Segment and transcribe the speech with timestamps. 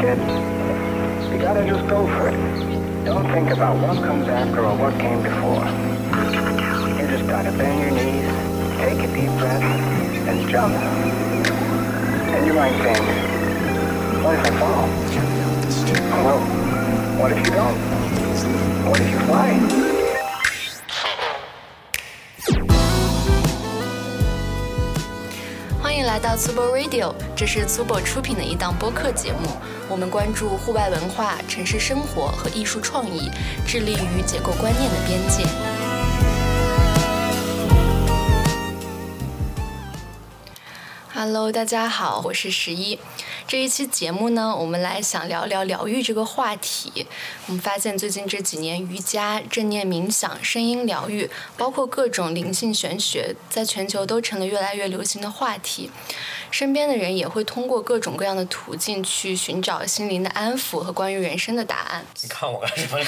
[0.00, 0.06] You
[1.38, 3.04] gotta just go for it.
[3.04, 5.66] Don't think about what comes after or what came before.
[6.98, 8.24] You just gotta bend your knees,
[8.78, 9.62] take a deep breath,
[10.26, 10.74] and jump.
[12.32, 12.98] And you might think,
[14.24, 14.88] what if I fall?
[16.24, 16.40] Well,
[17.20, 17.78] what if you don't?
[18.88, 19.99] What if you fly?
[26.22, 29.48] 到 Tubo Radio，这是 Tubo 出品的一档播客节目。
[29.88, 33.30] 我们关注户外文化、城市生活和艺术创意，
[33.66, 35.46] 致力于解构观念的边界。
[41.14, 42.98] Hello，大家好，我是十一。
[43.50, 47.04] 这一期节目呢，我们来想聊聊疗愈这个话题。
[47.48, 55.90] 我们发现最近这几年，瑜伽、正念冥想、声音疗愈，包括各种灵性玄学，在全球都成了越来越流行的话题。
[56.52, 62.06] 身边的人也会通过各种各样的途径去寻找心灵的安抚和关于人生的答案。
[62.22, 63.04] 你看我干什么？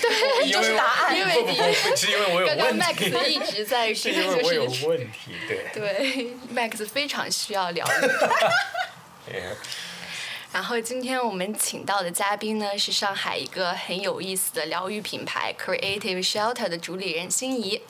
[0.00, 1.18] 对，就是答案。
[1.18, 2.62] 因为不不不，是因为我有问题。
[2.62, 5.66] 刚刚 Max 一直在是因为我有问题，对。
[5.74, 8.06] 对，Max 非常需要疗愈。
[10.52, 17.82] 然后今天我们请到的嘉宾呢，是上海一个很有意思的疗愈品牌 Creative Shelter 的主理人心怡。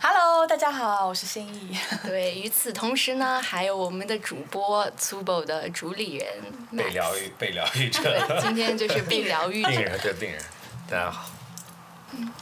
[0.00, 1.78] Hello，大家好，我是心怡。
[2.02, 6.28] 对，与此同时呢，还有我们的主播 Tubo 的主理人。
[6.76, 8.40] 被疗愈，被疗愈者。
[8.40, 9.62] 今天就是被疗愈。
[9.66, 10.42] 病人对病人，
[10.90, 11.30] 大家好。
[12.12, 12.32] 嗯。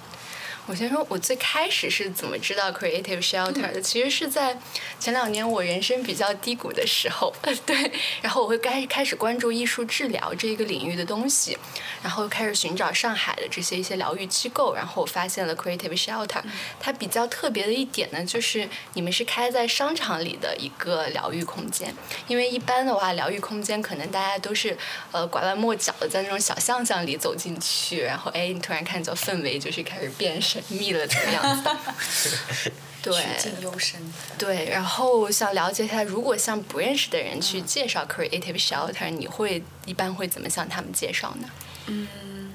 [0.71, 3.83] 我先说，我最开始是怎么知道 Creative Shelter 的？
[3.83, 4.57] 其实是在
[5.01, 7.35] 前两年我人生比较低谷的时候，
[7.67, 7.91] 对，
[8.23, 11.59] 然后我会开开始关注艺术治疗这一个领域的东西，
[12.05, 16.41] 然后开始寻找上海的这些一些疗愈机构，然后我发现了 Creative Shelter。
[16.79, 21.93] 它比较特别的一点呢，就是你们是开在商场里的一个疗愈空间，
[22.28, 24.78] 因为一般的话，疗愈空间可能大家都是
[25.11, 30.59] 呃拐弯抹角的在那种小巷巷里走进去，然后哎，你突然看到氛围就是开始变身。
[30.69, 32.71] 密了怎么样子？
[33.03, 33.98] 对，曲径幽深。
[34.38, 41.49] 对，然后想了解一下，如果向不认识的人去介绍 Creative Shelter，你会一般会怎么向他们介绍呢？
[41.87, 42.53] 嗯，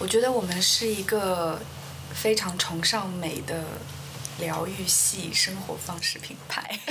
[0.00, 1.60] 我觉得我们是一个
[2.12, 3.62] 非常崇尚美的
[4.40, 6.78] 疗愈系生活方式品牌。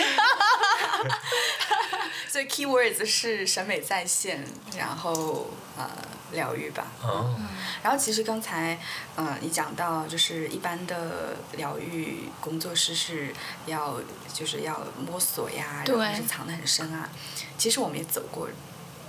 [2.30, 4.46] 所以 keywords 是审美在线，
[4.78, 5.90] 然后呃
[6.32, 6.88] 疗愈吧。
[7.04, 7.48] 嗯。
[7.82, 8.78] 然后其实刚才
[9.16, 13.34] 呃你讲到就是一般的疗愈工作室是
[13.66, 14.00] 要
[14.34, 17.10] 就是要摸索呀，然后是藏得很深啊。
[17.58, 18.50] 其实我们也走过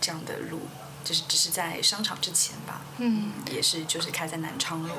[0.01, 0.61] 这样的路，
[1.05, 2.81] 就是只是在商场之前吧。
[2.99, 3.33] 嗯。
[3.51, 4.95] 也是就是开在南昌路。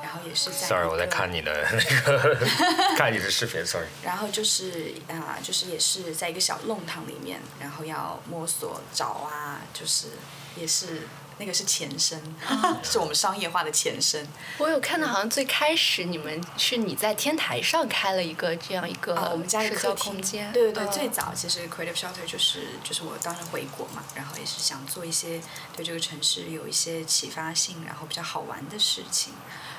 [0.00, 0.66] 然后也是在。
[0.66, 2.38] Sorry，我在看你的 那个
[2.96, 3.88] 看你的视频，Sorry。
[4.02, 10.12] 然后就是啊，就是也是在一个小弄堂里面，然后要摸索找啊，就是
[10.56, 11.02] 也是
[11.38, 12.20] 那个是前身，
[12.82, 14.26] 是我们商业化的前身。
[14.58, 20.52] 我有看到，好像最开始你们是你在天台上开了一个这样一个我们家的客空间。
[20.52, 25.40] 对对对，最早其实 Creative Shelter 就是就是我当时回国嘛，然后也是想做一些
[25.76, 29.32] 对这个城市有一些启发性，然后比较好玩的事情。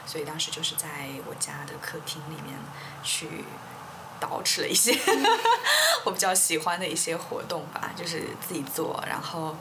[0.05, 0.87] 所以当时就是在
[1.27, 2.57] 我家的客厅里面
[3.03, 3.27] 去
[4.19, 4.91] 捯饬了一些
[6.03, 9.55] 我比较喜欢的一些活动吧，就是自己做，然后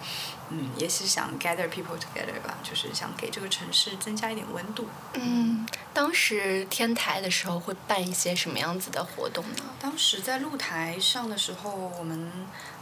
[0.50, 4.86] 嗯，也是想 gather people together 吧，就是想给这个城市增加一点温度。
[5.14, 9.64] 嗯，当时天台的时候会办一些什么样子的活动呢？
[9.81, 12.31] 当时在露台上的时候，我们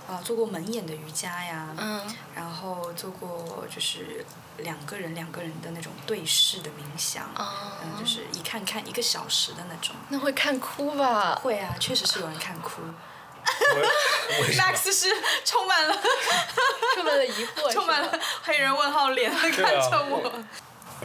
[0.09, 2.03] 啊做过门眼的瑜伽呀，嗯，
[2.35, 4.25] 然后做过就是。
[4.61, 9.95] 两个人两个人的那种对视的冥想，嗯，就是一看看一个小时的那种。
[10.09, 11.35] 那会看哭吧？
[11.43, 12.81] 会啊，确实是有人看哭。
[14.57, 15.15] Max 是
[15.45, 15.97] 充满了
[16.95, 20.33] 充满了疑惑， 充满了黑人问号脸看着我。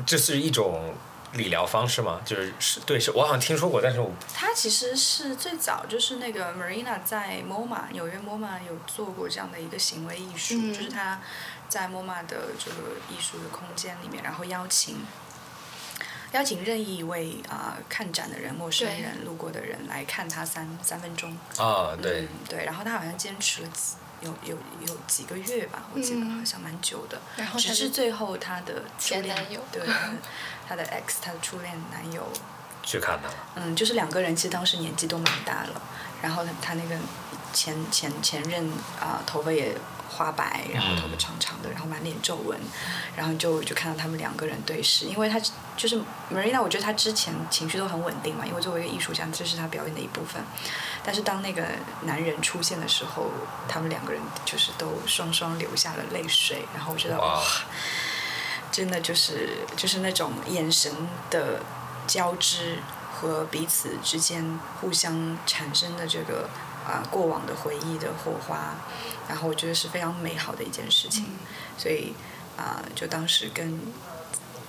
[0.06, 0.96] 这是一种
[1.34, 2.22] 理疗方式吗？
[2.26, 4.11] 就是是对是，我好像听说过，但是我。
[4.34, 11.20] 他其实是最早就是那个 Marina 在 MoMA 纽约 MoMA 有做过这样的一个行为艺术，就是他。
[11.70, 15.05] 在 MoMA 的这个艺术的空间里面，然后邀请
[16.31, 21.37] 邀请任意一位啊看展的人、陌生人、路过的人来看他三三分钟。
[21.57, 22.28] 啊，对。
[22.47, 24.55] 对，然后他好像坚持了几有有
[24.87, 27.19] 有几个月吧，我记得好像蛮久的。
[27.35, 29.81] 然后只是最后他的前男友，对，
[30.67, 32.28] 他的 X，他的初恋男友
[32.83, 33.35] 去看他了。
[33.55, 35.81] 嗯，就是两个人其实当时年纪都蛮大了，
[36.22, 36.95] 然后他他那个
[37.51, 39.75] 前前前任啊头发也。
[40.22, 42.59] 花白，然后头发长长的，然后满脸皱纹，
[43.16, 45.40] 然后就就看到他们两个人对视，因为他
[45.76, 46.00] 就是
[46.32, 50.44] Marina，我觉得他之前情绪都很稳定嘛，因为作为一个艺术家，这是他表演的一部分。
[51.03, 51.66] 但是当那个
[52.03, 53.32] 男人出现的时候，
[53.68, 57.41] 他们两个人就是都双双流下了泪水，然后我觉得哇，
[58.72, 60.91] 真的就是就是那种眼神
[61.32, 61.62] 的
[62.06, 62.78] 交织
[63.12, 66.47] 和彼此之间互相产生的这个
[66.91, 68.76] 啊过往的回忆的火花，
[69.29, 71.26] 然后我觉得是非常美好的一件事情，
[71.78, 72.14] 所以
[72.58, 73.79] 啊，就当时跟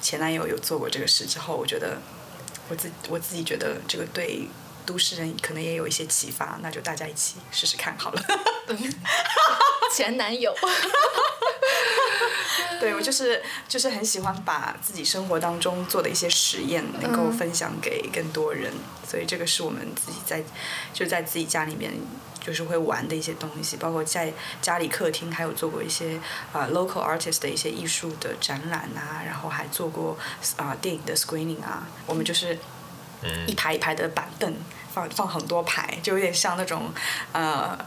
[0.00, 1.98] 前男友有做过这个事之后，我觉得
[2.69, 4.48] 我自我自己觉得这个对。
[4.84, 8.20] 都市人可能也有一些启发，那就大家一起试试看好了。
[9.94, 10.54] 前男友，
[12.80, 18.72] 对我就是就是很喜欢把自己生活当中做的一些实验能够分享给更多人，
[19.08, 20.42] 所以这个是我们自己在
[20.92, 21.92] 就在自己家里面
[22.40, 26.20] 就是会玩的一些东西，包括在家里客厅还有做过一些
[26.52, 30.18] 啊 local artist 的一些艺术的展览啊，然后还做过
[30.56, 32.58] 啊电影的 screening 啊，我们就是。
[33.46, 34.52] 一排一排的板凳，
[34.92, 36.92] 放放很多排，就有点像那种，
[37.30, 37.78] 呃，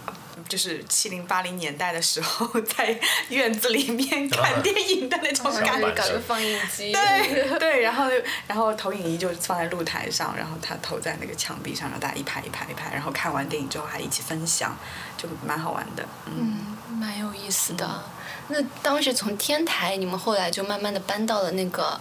[0.47, 2.99] 就是七零八零年代的时候在
[3.29, 5.91] 院子里面看电影的那种感觉。
[5.91, 6.91] 搞个放映机。
[6.91, 8.09] 对对，然后
[8.47, 14.77] 然后投影仪就放在露台上，然后他投在那个墙壁上，然后大家一排一排一排，然后看完电影之后还一起分享，
[15.17, 16.05] 就蛮好玩的。
[16.25, 18.03] 嗯，蛮有意思的。
[18.47, 21.99] 那当时从天台，你们后来就慢慢的搬到了那个。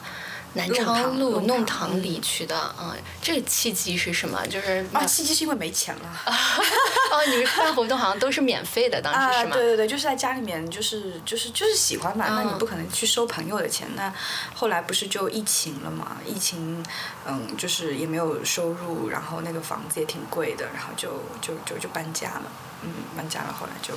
[0.55, 4.45] 南昌路弄堂里去的，嗯，这个契机是什么？
[4.47, 6.03] 就是啊，契机是因为没钱了。
[6.27, 9.51] 哦，你们办活动好像都是免费的，当时是吗？
[9.53, 13.89] 对对对，就是在家里面，就是就是就是喜欢嘛，那你不可能去收朋友的钱。
[13.97, 14.13] 那
[14.55, 16.17] 后来不是就疫情了嘛？
[16.25, 16.85] 疫情，
[17.27, 22.45] 嗯，就是也没有收入，然后那个房子也挺贵的，然后就就就就搬家了。
[22.83, 23.95] 嗯，搬家了，后来就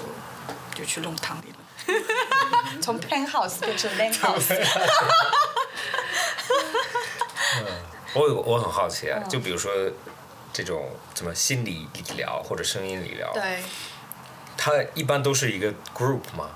[0.73, 1.99] 就去弄堂里了，
[2.81, 4.55] 从 penthouse 变成 land house。
[7.65, 7.65] 嗯，
[8.13, 9.71] 我有我很好奇啊，就比如说
[10.53, 13.61] 这种什么心理理疗或者声音理疗，对，
[14.57, 16.49] 它一般都是一个 group 吗？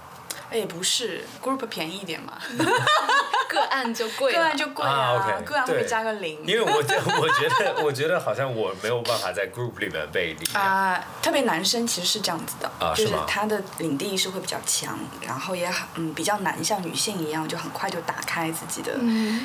[0.52, 2.34] 哎，不是，group 便宜一点嘛。
[3.48, 6.40] 个案就贵，个案就贵啊，个案会加个零。
[6.46, 10.54] 因为我觉 我觉得我觉得好像我没有办法在 group 里面被理。
[10.54, 18.94] 啊，特别男生其实是这样子的，啊，就是他的领地意识会比较强，然后也很嗯比较难像女性一样就很快就打开自己的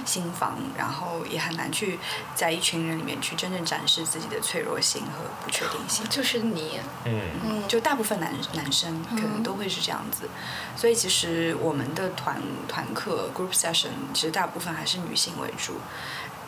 [0.05, 1.99] 心房，然后也很难去
[2.37, 6.09] 在一群人里面去真正展示自己的脆弱性和不确定性。
[6.09, 7.21] 就是你，嗯。
[7.45, 10.29] 嗯，就大部分男男生可能都会是这样子，
[10.77, 13.91] 所以其实我们的团团课 group session。
[14.13, 15.75] 其实大部分还是女性为主，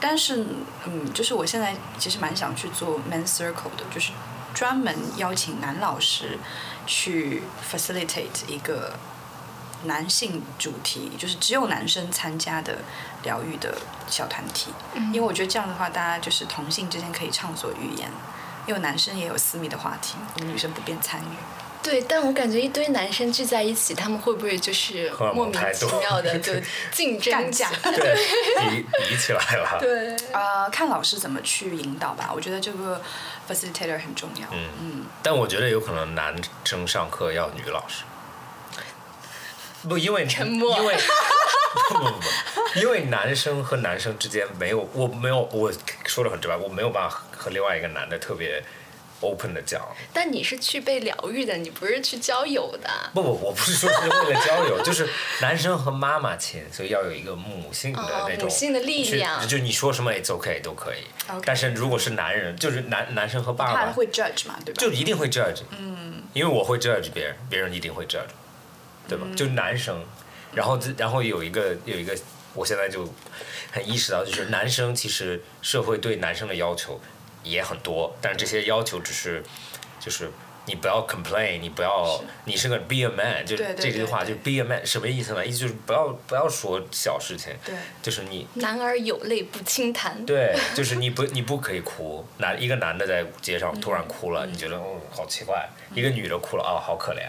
[0.01, 0.47] 但是
[0.87, 4.13] 嗯，就是我现在其实蛮想去做 men circle 的，就是
[4.55, 6.39] 专门邀请男老师
[6.87, 8.95] 去 facilitate 一个
[9.85, 12.79] 男性主题，就是只有男生参加的
[13.23, 13.79] 疗愈的
[14.09, 14.73] 小团体。
[15.13, 18.11] 因为我觉得这样的话，大家就是同性之间可以畅所欲言，
[18.67, 21.37] 因为男生也有私密的话题，我们女生不便参与。
[21.83, 26.53] 对，但我感觉一堆男生聚在一起，他们会不会就是莫名其妙的 就
[26.91, 28.15] 竞争架， 对，
[28.71, 29.79] 比比起来了。
[29.81, 32.31] 对，啊， 看老师怎么去引导吧。
[32.35, 33.01] 我觉得这个
[33.49, 34.47] facilitator 很重要。
[34.53, 35.07] 嗯嗯。
[35.23, 36.35] 但我觉得有可能男
[36.65, 38.03] 生上课要女老师，
[39.89, 40.95] 不，因为沉默，因为
[41.89, 45.73] 不不不，因为男生和男生之间没有，我没有，我
[46.05, 48.63] 说的很直白，我没有办法和另外一个男的特别。
[49.21, 49.81] Open 的讲，
[50.13, 52.89] 但你是去被疗愈的，你不是去交友的。
[53.13, 55.09] 不不，我不是说是为了交友，就是
[55.41, 59.47] 男生和妈妈亲，所以要有一个母性的那种母性的力量。
[59.47, 60.99] 就你说什么 it's OK 都可以。
[61.45, 64.81] 但是如果是男人，就是男男生和爸爸，会 judge 嘛，对吧？
[64.81, 65.63] 就一定会 judge。
[65.79, 66.23] 嗯。
[66.33, 68.31] 因为我会 judge 别人，别人一定会 judge，
[69.09, 69.27] 对吧？
[69.35, 70.05] 就男生，
[70.53, 72.17] 然后然后有一个有一个，
[72.55, 73.13] 我现在就
[73.73, 77.01] 很意识到，就是男生其实社会对男生的要求。
[77.49, 79.43] 也很多，但是这些要求只是，
[79.99, 80.31] 就是
[80.67, 85.47] 你不要 complain，你不要，你是个 be a man，就这句话就 be a man 什么意思呢？
[85.47, 97.23] 意思就是不要不要说小事情，对，就是你男儿有泪不轻弹，对，就是你不你不可以哭，男一个男的在街上突然哭了，你觉得哦好奇怪，一个女的哭了啊好可怜，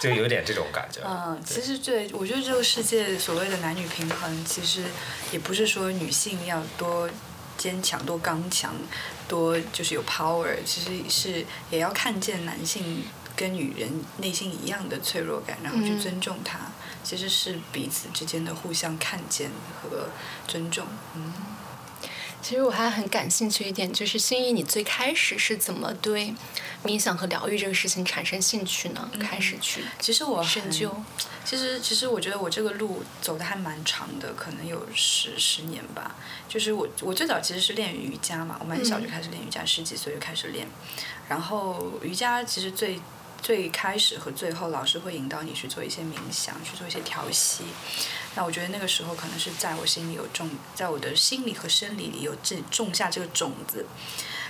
[0.00, 1.00] 就有点这种感觉。
[1.06, 4.82] 嗯，其实对，我觉得这个世界所谓的男女平衡，其实
[5.30, 7.06] 也不是说女性要多。
[7.58, 8.74] 坚强多刚强，
[9.28, 13.88] 多就是有 power，其实是也要看见男性跟女人
[14.18, 16.58] 内心一样的脆弱感，然后去尊重他，
[17.02, 19.50] 其实是彼此之间的互相看见
[19.82, 20.08] 和
[20.46, 20.86] 尊重。
[21.14, 21.32] 嗯，
[22.42, 26.34] 其实我还很感兴趣一点，就是心怡，你最开始是怎么对
[26.84, 29.08] 冥想和疗愈这个事情产生兴趣呢？
[29.20, 30.92] 开始去其实我深究。
[31.44, 36.14] 其实，其实我觉得我这个路走的还蛮长的，可能有十十年吧。
[36.48, 40.66] 就是我，我最早其实是练瑜伽嘛，我蛮小就开始练瑜伽，十几岁就开始练。
[41.28, 43.00] 然后瑜伽其实最
[43.40, 47.64] 最开始和最后，老师会引导你去做一些冥想，去做一些调息。
[48.34, 53.84] 那我觉得那个时候可能是在我心里有种，在我的心理和生理里有这种下这个种子。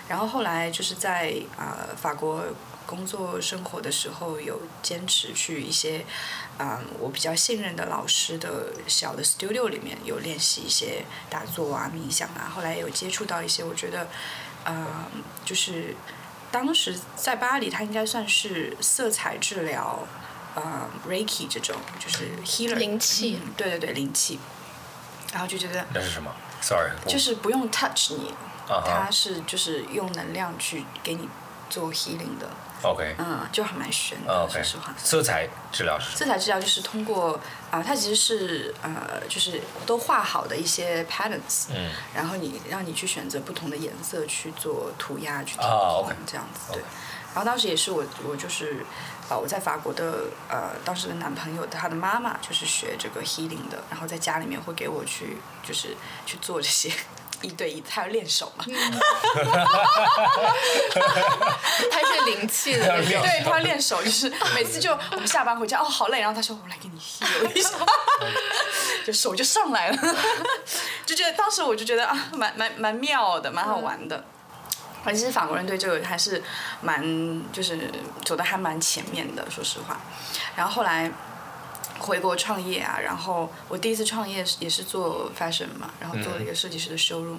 [0.09, 2.45] 然后后来就是在啊法国
[2.87, 6.05] 工作生活的时候，有坚持去一些
[6.59, 12.53] 啊我比较信任的老师的小的 studio 里面有练习一些打坐啊、冥想啊。
[12.55, 14.09] 后来有接触到一些，我觉得
[14.65, 15.09] 啊
[15.45, 15.97] 就是
[16.51, 20.07] 当时在巴黎，它应该算是色彩治疗。
[20.55, 24.39] 呃，Reiki 这种就是 healer 灵气，对对对，灵气。
[25.33, 26.31] 然后就觉得那是什么
[26.61, 28.35] ？Sorry，就是不用 touch 你，
[28.69, 31.29] 啊它是就是用能量去给你
[31.71, 32.49] 做 healing 的。
[32.83, 34.93] OK，嗯，就还蛮玄的，说实话。
[34.99, 37.39] 色彩治疗是色彩治疗就是通过
[37.71, 46.83] 啊、它其实是呃，就是都画好的一些 patterns，嗯，然后你让你去选择不同的颜色去做涂鸦，去填啊空，OK，这样子对。
[47.35, 48.85] 然后当时也是我，我就是，
[49.29, 55.97] 呃，我在法国的呃，当时的男朋友他的妈妈就是学这个 healing 的，然后在家里面会给我去，就是
[56.27, 56.93] 去做这些
[57.41, 58.65] 一对一，他要练手嘛，
[61.91, 62.87] 他是灵气的。
[63.03, 67.71] 对，他要练手，就是每次就我们下班回家，哦，好累，然后他说我来给你 heal 一下，
[69.07, 69.97] 就手就上来了，
[71.07, 74.23] 就觉得当时我就觉得啊，蛮蛮蛮妙的，蛮好玩的。
[75.05, 76.43] 而且法国人对这个还是
[76.81, 77.03] 蛮
[77.53, 77.91] 就是
[78.25, 80.01] 走的还蛮前面的，说实话。
[80.57, 81.11] 然后后来
[81.99, 87.39] 回国创业啊，然后我第一次创业也是做 fashion 嘛，然后做了一个设计师的 showroom，、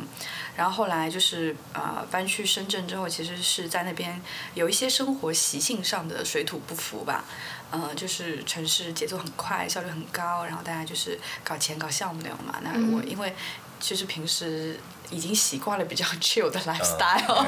[0.56, 4.22] 然后后来就是呃搬去深圳之后，其实是在那边
[4.54, 7.26] 有一些生活习性上的水土不服吧，
[7.72, 12.60] 呃，就是城市节奏很快，效率很高，然后大家就是搞钱搞项目那种嘛。
[12.62, 13.36] 那我因为
[13.82, 14.80] 其实平时
[15.14, 17.46] 已经习惯了比较 chill 的 lifestyle，、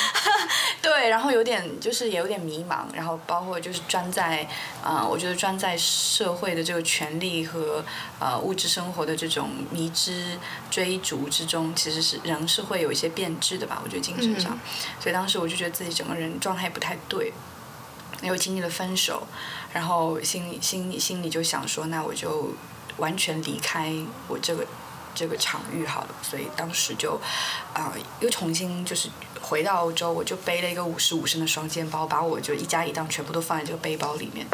[0.82, 4.42] 对，然后有点就是也有点迷茫，然后包括就是专在
[4.82, 7.84] 啊、呃我觉得专在社会的这个权利和
[8.20, 10.38] 呃物质生活的这种迷之
[10.70, 14.58] 追逐之中，其实是人是会有一些变质的吧，我觉得精神上，
[15.00, 17.32] 所以当时我就觉得自己整个人状态不太对，
[18.22, 19.26] 又经历了分手，
[19.72, 22.52] 然后心里心里心里就想说，那我就
[22.98, 23.92] 完全离开
[24.28, 24.66] 我这个
[25.14, 27.20] 这个场域好了，所以当时就
[27.72, 29.08] 啊、又重新就是
[29.44, 34.46] 回到欧洲，我就背了一个五十五升的双肩包，把我就一家一档全部都放在这个背包里面，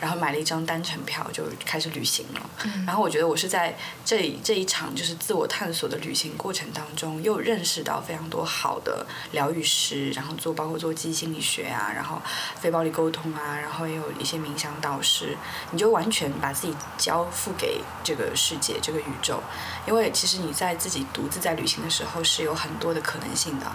[0.00, 2.50] 然后买了一张单程票就开始旅行了。
[2.86, 12.22] 然后我觉得我是在这这一场就是自我探索的旅行过程当中，又认识到非常多好的疗愈师，然后做包括做记忆心理学啊，然后
[12.60, 15.36] 非暴力沟通啊，然后也有一些冥想导师，
[15.72, 19.42] 你就完全把自己交付给这个世界、这个宇宙，
[19.88, 23.66] 因为其实你在自己独自在旅行的时候是有很多的可能性的。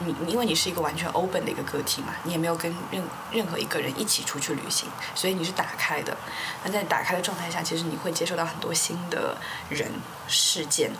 [0.00, 6.16] 你你因为你是一个完全 open 的一个个体嘛，你也没有跟任任何一个人一起出去旅行，所以你是打开的。
[6.64, 9.36] 那在打开的状态下，其实你会接受到很多新的
[9.70, 9.90] 人
[10.26, 10.90] 事件，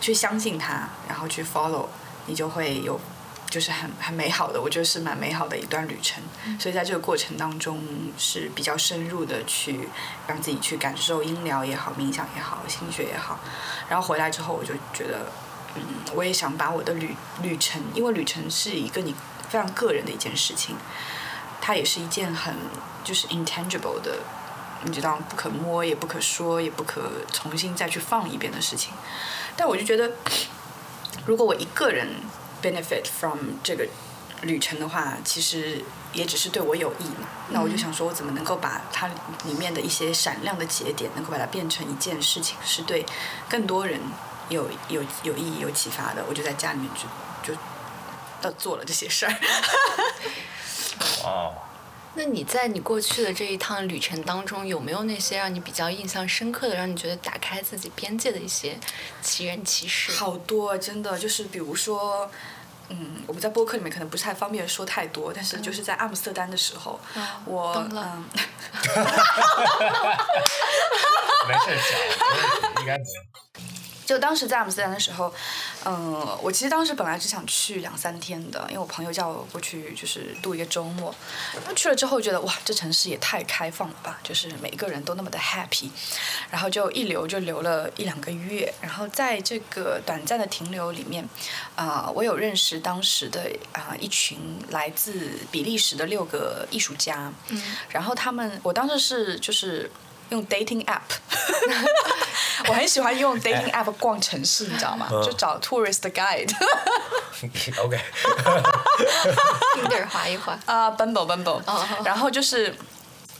[0.00, 1.86] 去相信他，然后去 follow，
[2.26, 3.00] 你就会有
[3.48, 6.22] 就是很很美好的，我觉得是蛮美好的一段旅程。
[6.58, 7.80] 所以在这个过程当中
[8.18, 9.88] 是比较深入的去
[10.26, 13.38] 让自己去感受音疗也好，冥想也好，心理学也好。
[13.88, 15.26] 然后回来之后，我就觉得，
[15.76, 19.14] 嗯，我也想把我的旅旅程，因为旅程是一个你
[19.48, 20.76] 非常个人的一件事情，
[21.60, 22.54] 它也是一件很
[23.04, 24.18] 就是 intangible 的。
[24.84, 28.92] 你知道，不可摸，也不可说，也不可重新再去放一遍的事情。
[29.56, 30.12] 但我就觉得，
[31.24, 32.06] 如果我一个人
[32.62, 33.88] benefit from 这个
[34.42, 37.26] 旅程的话，其实也只是对我有益嘛。
[37.48, 39.08] 那我就想说，我怎么能够把它
[39.44, 43.04] 里面的一些闪亮的节点，能够把它变成一件事情，是对
[43.48, 43.98] 更多人
[44.48, 46.24] 有有有意义、有启发的。
[46.28, 47.58] 我就在家里面就就
[48.40, 49.34] 到做了这些事儿。
[51.24, 51.54] 哦，
[52.14, 58.78] 那你在你过去的这一趟旅程当中，有没有那些让你比较印象深刻的，让你觉得打开自己边界的一些
[59.22, 60.12] 奇人奇事？
[60.12, 62.30] 好多，真的就是比如说。
[62.88, 67.00] 嗯，我们在播客里面可能不是太方便说太多，但是就是在阿姆斯特丹的时候，
[67.44, 68.24] 我嗯，
[71.48, 73.45] 没事讲，应该没有。
[74.06, 75.34] 就当时在阿姆斯特丹的时候，
[75.84, 81.12] 嗯，我其实当时本来只想去两三天的，因为我朋友叫我过去就是度一个周末。
[81.54, 85.90] 然后去了之后觉得哇，这城市也太开放了吧，就是每一个人都那么的 happy，
[86.50, 88.72] 然后就一留就留了一两个月。
[88.80, 91.28] 然后在这个短暂的停留里面，
[91.74, 94.38] 啊、我有认识当时的啊、一群
[94.70, 99.90] 来自比利时的六个艺术家，嗯，然后他们我当时是就是。
[100.30, 101.00] 用 dating app，
[102.68, 105.08] 我很喜欢用 dating app 逛城市，你知道吗？
[105.24, 106.52] 就找 tourist guide。
[107.82, 110.58] OK，Tinder 划一划。
[110.66, 112.74] 啊、b u m b l e Bumble，、哦然后就是。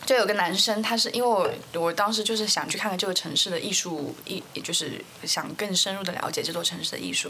[0.06, 7.28] 就有个男生，他是因为我我当时就是想去看看这个城市的艺术，艺就是想更深入的了解这座城市的艺术，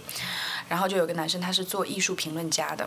[0.68, 2.86] 然后就有个男生他是做艺术评论家的，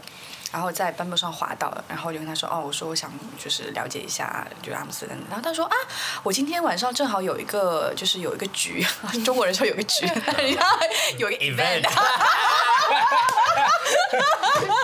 [0.51, 3.11] 然后在 Bumble 上滑到了，然后就跟他说哦，我说我想
[3.43, 5.75] 就是了解一下就阿姆斯特丹，然后他说啊，
[6.21, 8.85] 我今天晚上正好有一个就是有一个局，
[9.25, 10.77] 中国人说有个局，然后
[11.17, 11.81] 有一个 event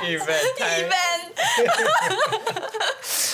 [0.01, 1.35] event。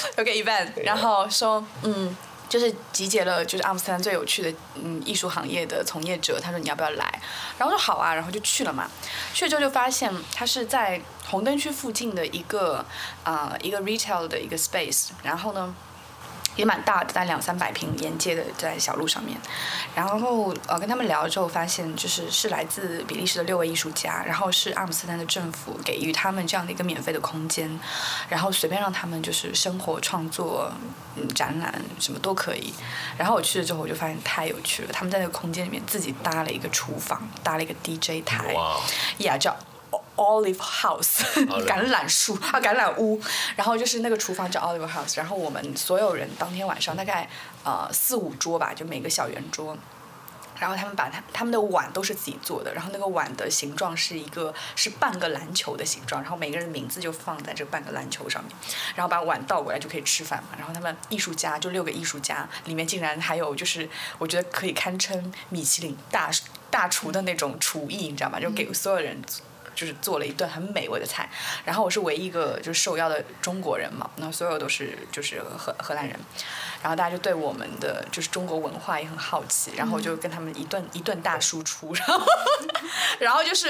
[0.17, 2.15] event event，有个 event，然后说嗯。
[2.51, 6.37] 就是集结了，就是阿姆斯特丹最有趣的嗯艺术行业的从业者。
[6.37, 7.21] 他说你要不要来？
[7.57, 8.91] 然后说好啊，然后就去了嘛。
[9.33, 12.85] 去了之后就发现他是在红灯区附近的一个
[13.23, 15.73] 啊、呃一个 retail 的一个 space，然后呢
[16.55, 19.37] 也蛮大的，在两三百平沿街的在小路上面。
[19.95, 27.79] 然后呃跟他们聊了之后，发现就是是来自比利时的六位艺术家，然后是阿姆斯特丹的政府给予他们这样的一个免费的空间，
[28.29, 30.71] 然后随便让他们就是生活创作、
[31.15, 32.73] 嗯展览什么都可以。
[33.17, 38.79] 然后我去了之后，我就发现太有趣了，他们在那个空间里面自己搭了一个厨房，搭了一个 DJ 台，哇，
[39.19, 39.55] 呀叫
[40.21, 41.23] Olive House
[41.65, 43.19] 橄榄树啊橄榄屋，
[43.55, 47.27] 然后就是那个厨房叫 Olive House，然后我们所有人当天晚上大概
[47.63, 49.75] 呃四五桌吧，就每个小圆桌。
[50.59, 58.55] 然后他们把他他们的碗都是自己做的，然后那个碗的形状是一个是半个篮球的形状，然后每个人的名字就放在这半个篮球上面，
[58.93, 60.49] 然后把碗倒过来就可以吃饭嘛。
[60.59, 66.29] 然后他们艺术家就六个艺术家，里面竟然还有就是我觉得可以堪称米其林大
[66.69, 68.39] 大厨的那种厨艺，你知道吗？
[68.39, 69.19] 就给所有人
[69.75, 71.29] 就是做了一顿很美味的菜。
[71.65, 76.19] 然后我是唯一一个就是受邀的中国人嘛，那所有都是就是荷荷兰人。
[76.81, 82.25] 然后大家就对我们的就是中国文化也很好奇，然后我就跟他们一顿一顿大输出，然后
[83.19, 83.67] 然后就是，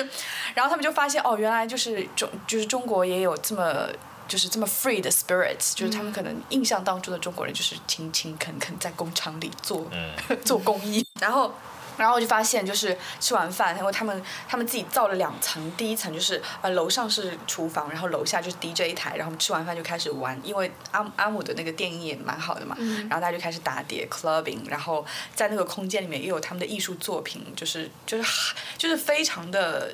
[0.53, 3.87] 然后他们就发现哦，原来就是中就是中国也有这么。
[4.27, 9.85] 就是这么 free 的 spirit，就是他们可能印象当中的中国人就是勤勤恳恳在工厂里做、
[10.45, 11.53] 做工艺，然后
[12.01, 22.75] 然后我就发现，就是吃完饭，然后他们他们自己造了两层，第一层就是呃楼上是厨房，然后楼下就是 DJ 台，然后吃完饭就开始玩，因为阿阿姆的那个电影也蛮好的嘛，
[23.07, 29.93] 然后大家就开始打碟 clubbing，然后在那个空间里面也有他们的艺术作品，就是就是就是非常的。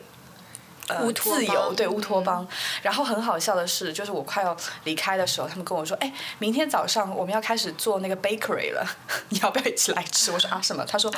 [1.13, 2.47] 自由邦对乌托邦。
[2.81, 8.87] 然后很好笑的是，就是我快要离开的时候，他们跟我说：“哎，明天早上我们要开始做那个 bakery 了，
[9.29, 11.11] 你要不要一起来吃？”我说：“啊，什么？”他说：“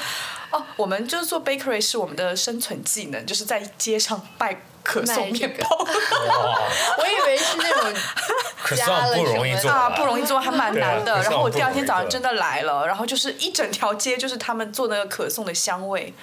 [0.51, 5.77] 哦，我们就是做 bakery 是我们的生存技能，就是在街上卖可颂面包。
[5.79, 7.93] 我以为是那种
[8.63, 11.21] 可加了不容易做什么啊，不容易做，还蛮难的。
[11.21, 16.13] 然后我第二天早上真的来了，然后就是一整条街就是他们做那个可颂的香味。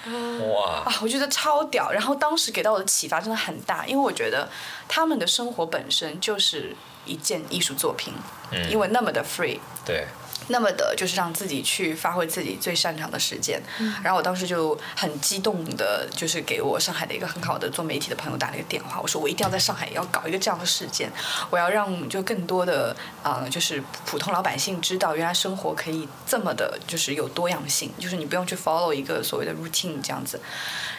[0.54, 1.90] 哇，啊，我觉得超屌。
[1.90, 4.48] 然后当时给到我的启发真的很大，因为我觉得
[4.88, 8.14] 他们的生活本身就是一件艺术作品，
[8.52, 9.58] 嗯因为那么的 free。
[9.84, 10.06] 对，
[10.48, 13.60] 那么的，就是让自己去发挥自己最擅长的时间。
[14.02, 21.10] 然后我当时就很激动的，就是给我上海的一个很好的做媒体的朋友打了一个电话，我说我一定要在上海也要搞一个这样的事件，
[21.50, 30.40] 我要让就更多的呃，就是普通老百姓知道，原来生活可以这么的，就是有多样性，就是你不用去 follow 一个所谓的 routine 这样子。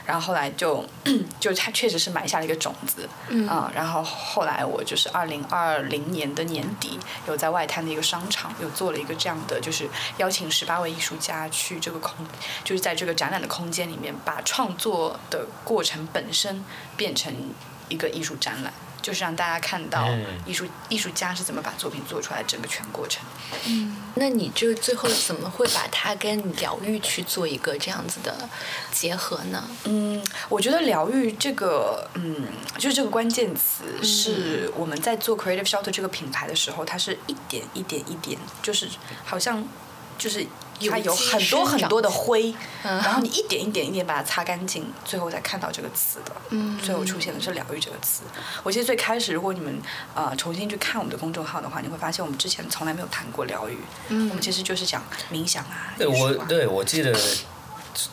[0.05, 0.86] 然后后来就
[1.38, 3.10] 就他确实是埋下了一个种子，
[3.49, 12.26] 啊、然后后来我就是二零二零年的年底，有在外滩的一个商场，有做了一个这样的，就是邀请十八位艺术家去这个空，
[12.63, 16.63] 就是在这个展览的空间里面，把创作的过程本身
[16.95, 17.34] 变成
[17.89, 18.73] 一个艺术展览。
[19.01, 23.23] 就是让大家看到嗯艺术、艺术家是怎么把作品做出来，整个全过程。
[23.67, 28.49] 嗯那你就最后怎么会把它跟疗愈去做一个这样子的
[28.91, 29.63] 结合呢？
[29.83, 32.47] 嗯，我觉得疗愈这个，嗯，
[32.79, 38.89] 就是这个关键词是我们在做 Creative Shelter 这个品牌的时候，它是一点一点一点，就是
[39.23, 39.63] 好像
[40.17, 40.43] 就是
[40.89, 46.31] 它有很多很多的灰，然后你一点一点一点把它擦干净，最后才看到这个词的。
[46.49, 48.23] 嗯，最后出现的是疗愈这个词。
[48.63, 49.81] 我记得最开始，如果你们
[50.13, 53.77] 呃重新去看我们的公众号的话，你会发现我们之前从来没有谈过疗愈。
[54.09, 57.17] 嗯，我们其实就是讲冥想啊，对我对我记得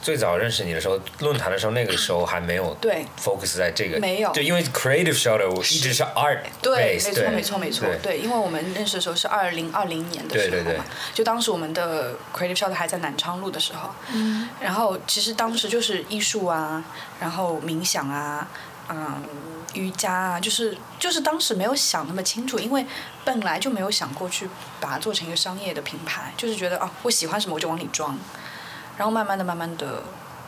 [0.03, 3.05] 最早认识你的时候，论坛的时候，那个时候还没有对。
[3.21, 4.33] focus 在这个，没有。
[4.33, 10.81] 对，因为 creative shelter 我一直是 art 对没错，没错，没错，对，因为我们认识的时候是二零二零年的时候嘛，对对对。
[11.13, 16.83] 就当时我们的 Creative Shelter 还在南昌路的时候，嗯，然后其实当时就是艺术啊，
[17.21, 18.49] 然后冥想啊，
[18.89, 19.23] 嗯，
[19.75, 22.87] 瑜伽啊，就是就是当时没有想那么清楚，因为
[23.25, 24.49] 本来就没有想过去
[24.81, 28.19] 把它做成一个商业的品牌，就是觉得哦，我喜欢什么我就往里装，
[28.97, 30.03] 然后慢慢的、慢慢的，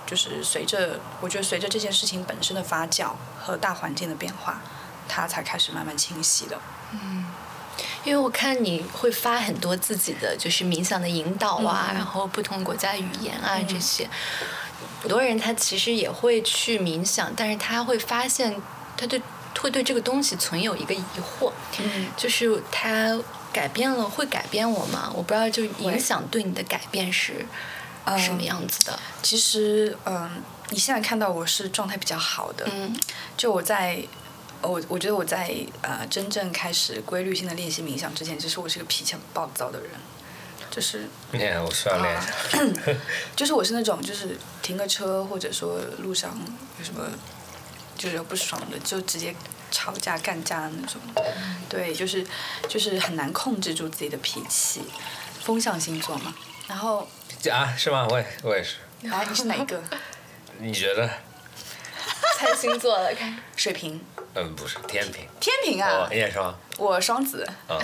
[0.07, 4.61] 就是随着我觉得随着这件事情本身的发酵和大环境的变化，
[5.09, 6.59] 它才开始慢慢清晰的。
[6.93, 7.25] 嗯
[8.05, 11.97] 因为我看你会发很多自己的就是冥想的引导啊，嗯。
[11.97, 14.09] 然后不同国家语言啊、这些，
[15.03, 18.57] 很多人他其实也会去冥想，但是他会发现
[18.97, 19.21] 他对
[19.61, 22.07] 会对这个东西存有一个疑惑，嗯。
[22.17, 23.19] 就是他
[23.53, 25.13] 改变了会改变我吗？
[25.15, 27.45] 我不知道，就影响对你的改变是
[28.19, 28.99] 什么样子的？
[29.23, 32.95] 其实，嗯，你现在看到我是状态比较好的，嗯。
[33.37, 34.03] 就我在，
[34.63, 39.91] 我我觉得我在呃真正开始规律性的练习冥想之前，其实我是个脾气很暴躁的人，
[40.71, 42.15] 就是你看我需要练。
[42.15, 42.93] 一下，
[43.35, 46.39] 就是我是那种就是停个车或者说路上
[46.79, 47.05] 有什么
[47.97, 49.35] 就是有不爽的就直接
[49.71, 51.01] 吵架干架的那种，
[51.69, 52.27] 对，就是
[52.69, 54.81] 就是很难控制住自己的脾气，
[55.43, 56.35] 风象星座嘛。
[56.69, 57.07] 然后，
[57.51, 58.07] 啊，是吗？
[58.11, 59.81] 我也我也是，来， 你是哪一个？
[60.59, 61.09] 你觉得？
[62.39, 66.55] 猜星座了，看水瓶、嗯，不是天平，天平啊哦，，你也是吗？
[66.77, 67.49] 我双子。
[67.69, 67.79] 嗯，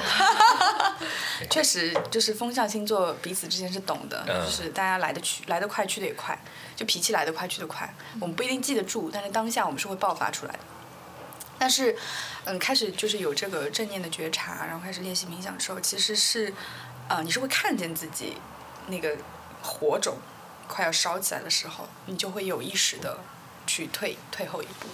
[1.49, 6.39] 确实，就是风象星座彼此之间是懂的，嗯就是大家来得去来得快，去得也快，
[6.77, 7.93] 就脾气来得快，去得快。
[8.21, 10.59] 我们不一定记得住，但是当下我们是会爆发出来的。
[11.59, 11.97] 但是，
[12.45, 16.53] 嗯，开始就是有这个正念的觉察，然后开始练习冥想的时候，其实是，
[17.09, 18.37] 呃，你是会看见自己
[18.89, 19.17] 那个
[19.63, 20.17] 火种
[20.69, 23.19] 快要烧起来的时候，你就会有意识的
[23.67, 24.89] 去退退后一步。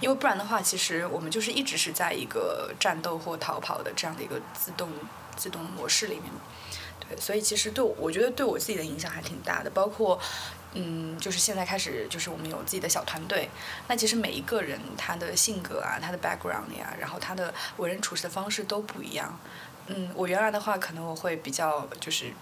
[0.00, 4.90] 因为不然的话，其实我们就是一直是在一个战斗或逃跑的这样的一个自动
[5.36, 6.24] 自动模式里面。
[7.00, 10.18] 对，所以其实对我，我觉得对我自己的影响还挺大的，包括，
[10.72, 13.48] 嗯，就是现在开始，就是我们有自己的小团队，
[13.88, 19.38] 那其实每一个人他的性格啊，他的 background 呀，然后他的为人处事的方式都不一样。
[19.86, 22.32] 嗯，我原来的话，可能我会比较就是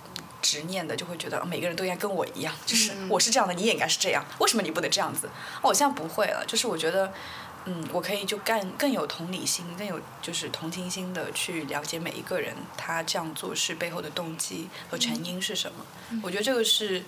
[0.42, 5.28] 执念的，就会觉得哦每个人都应该跟我一样，就是我是这样的，你也应该是这样，为什么你不能这样子？
[5.62, 7.10] 哦，我现在不会了，就是我觉得。
[7.64, 15.86] 嗯，我可以就更更有同理心，更有就是同情心的去了解每一个人他这样做事背后的动机和成因是什么。
[16.24, 17.04] 我觉得这个是，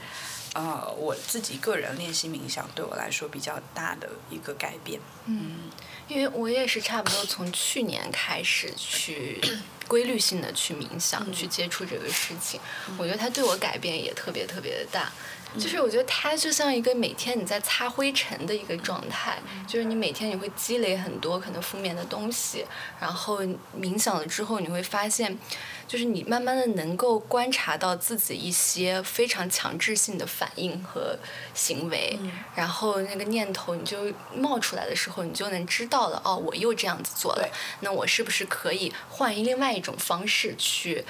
[0.55, 5.01] 呃，我自己个人练习冥想对我来说比较大的一个改变。
[5.27, 5.71] 嗯
[6.07, 9.41] 因为我也是差不多从去年开始去
[9.89, 12.61] 规律性的去冥想，去接触这个事情，
[12.99, 15.11] 我觉得它对我改变也特别特别的大。
[15.57, 19.39] 就是我觉得它就像一个每天你在擦灰尘的一个状态，
[19.69, 22.67] 就是你每天你会积累很多可能负面的东西，
[23.01, 23.41] 然后
[23.81, 25.39] 冥想了之后你会发现，
[25.87, 31.17] 就是你慢慢的能够观察到自己一些非常强制性的反应和
[31.55, 32.19] 行为，
[32.55, 37.49] 然后那个念头你就冒出来的时候，你就能知道了，哦，我又这样子做了，
[37.81, 41.05] 那我是不是可以换一另外一种方式去，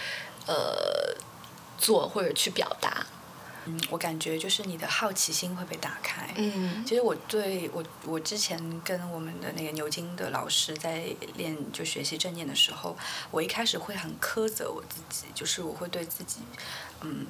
[0.47, 1.17] 呃，
[1.79, 3.07] 做或者去表达？
[3.67, 6.33] 嗯，我感觉就是你的好奇心会被打开。
[6.37, 11.05] 嗯其实我对我我之前跟我们的那个牛津的老师在
[11.37, 12.97] 练就学习正念的时候，
[13.31, 16.41] 我一开始会很苛责我自己，就是我会对自己，
[17.03, 17.27] 嗯，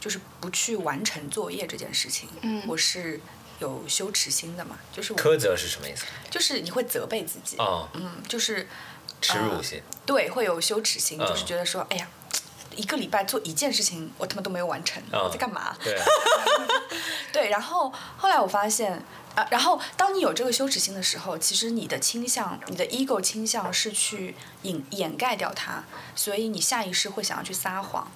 [0.00, 3.20] 就是不去完成作业这件事情，嗯我是
[3.60, 6.04] 有羞耻心的嘛，就是我苛责是什么意思？
[6.30, 8.68] 就是你会责备自己，哦，嗯，就是
[9.20, 9.82] 耻辱心。
[10.06, 12.08] 对，会有羞耻心，嗯就是觉得说，哎呀，
[12.78, 15.76] 一个礼拜做一件事情，我他妈都没有完成，嗯我在干嘛？
[17.32, 18.92] 对，然后后来我发现，
[19.34, 25.82] 啊，然后当你有这个羞耻心的时候，其实你的倾向，你的 ego 倾向是去掩掩盖掉它，
[26.14, 28.10] 所以你下意识会想要去撒谎，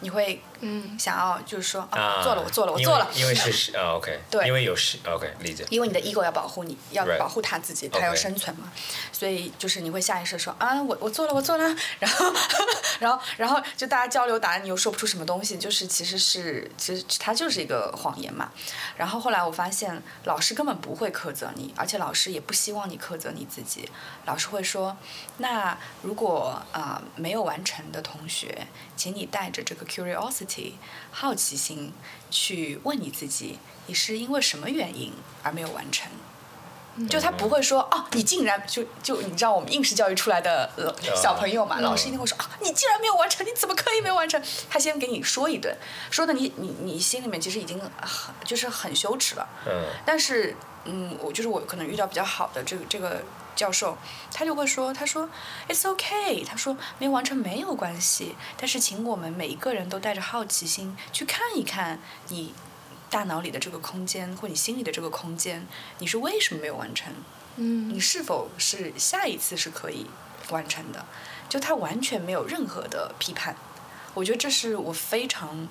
[0.00, 5.64] 你会嗯想要就是说，啊，做了，我做了，我因为做了，因为是是啊，OK，对因为有是 OK 理解。
[5.70, 8.70] 因为你的 ego 要保护你，要.保护他自己，他要.生存嘛
[9.12, 11.64] 所以就是你会下意识说啊，我我做了，我做了，
[11.98, 12.32] 然后
[13.00, 18.50] 然后然后就大家交流答案，你又说不出什么东西，就是其实是其实它就是一个谎言嘛。
[18.96, 23.88] 然后后来我发现，老师根本不会苛责你，而且老师也不希望你苛责你自己。
[24.26, 24.96] 老师会说，
[25.38, 30.74] 那如果啊、呃没有完成的同学，请你带着这个 curiosity
[31.10, 31.92] 好奇心
[32.30, 36.10] 去问你自己，你是因为什么原因而没有完成？
[37.08, 44.42] 就他不会说哦，你竟然就就你知道我们应试教育出来的呃小朋友嘛，老师一定会说啊，你竟然没有完成，你怎么可以没有完成？
[44.68, 45.72] 他先给你说一顿，
[46.10, 49.48] 说的你你你心里面其实已经很就是很羞耻了。
[49.66, 53.22] 嗯但是嗯，我就是我可能遇到比较好的这个这个
[53.58, 53.98] 教授，
[54.32, 55.28] 他就会说，他说
[55.68, 62.54] It's okay，他说没有完成没有关系，但是请我们每一个人都带着好奇心去看一看你
[63.10, 65.66] 大脑里的这个空间或你心里的这个空间，
[65.98, 67.12] 你是为什么没有完成？
[67.56, 70.06] 嗯你是否是下一次是可以
[70.50, 71.04] 完成的？
[71.48, 73.56] 就他完全没有任何的批判，
[74.14, 75.66] 我觉得这是我非常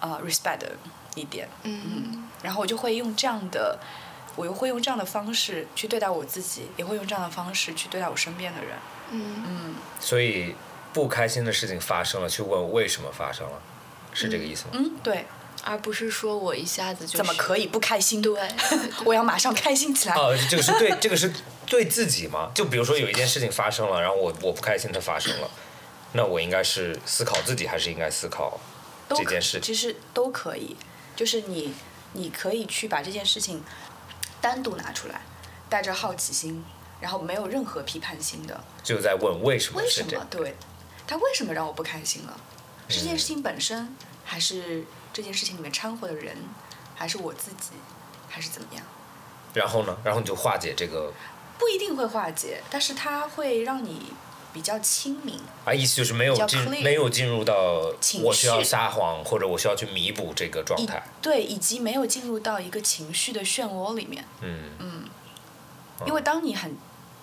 [0.00, 0.72] 呃 respect 的
[1.14, 1.48] 一点。
[1.62, 3.78] 嗯然后我就会用这样的，
[4.38, 8.70] 我又会用这样的方式去对待我自己，也会用这样的方式去对待我身边的人。
[9.10, 10.54] 嗯嗯，所以
[10.92, 13.60] 不开心的事情发生了，去问为什么发生了，
[14.14, 14.70] 是这个意思吗？
[14.74, 15.26] 嗯，对，
[15.64, 18.22] 而不是说我一下子就怎么可以不开心？
[18.22, 18.40] 对，
[19.04, 20.14] 我要马上开心起来。
[20.14, 21.32] 哦，这个是对， 这个是
[21.66, 22.52] 对自己吗？
[22.54, 25.50] 就比如说有一件事情发生了，然后我我不开心，它发生了，
[26.12, 28.60] 那我应该是思考自己，还是应该思考
[29.08, 29.62] 这件事情？
[29.62, 30.76] 其实都可以，
[31.16, 31.74] 就是你
[32.12, 33.62] 你可以去把这件事情
[34.40, 35.20] 单独拿出来，
[35.68, 36.64] 带着好奇心，
[37.00, 39.88] 然后没有任何批判性的，就在问为什么为？
[39.88, 40.56] 什么对，
[41.06, 42.36] 他为什么让我不开心了？
[42.88, 46.36] 是这件嗯事情本身，还是这件事情里面掺和的人，
[46.94, 47.72] 还是我自己，
[48.28, 48.82] 还是怎么样？
[49.54, 49.96] 然后呢？
[50.04, 51.12] 然后你就化解这个，
[51.58, 54.12] 不一定会化解，但是它会让你
[54.52, 55.40] 比较清明。
[55.64, 61.02] 啊，意思就是没有进没有进入到情我需要绪撒谎或者我需要去弥补这个状态。
[61.20, 64.24] 对，以及没有进入到一个情绪的漩涡里面。
[64.40, 65.08] 嗯
[66.06, 66.76] 因为当你很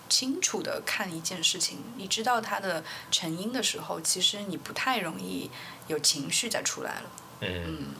[0.09, 5.49] 清楚的看一件事情，你知道它的成因的时候，其实你不太容易
[5.87, 7.11] 有情绪再出来了。
[7.39, 7.93] 嗯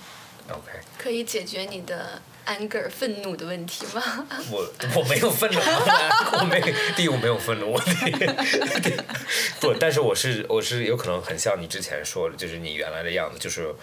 [0.49, 4.01] ，OK，可以解决你的 anger 愤怒的问题吗？
[4.51, 6.61] 我我没有愤怒，我没
[6.95, 7.79] 第一我没有愤怒，我
[9.59, 13.73] 不，但是我是我是有可能很像你之前说的，就是你原来的样子，就是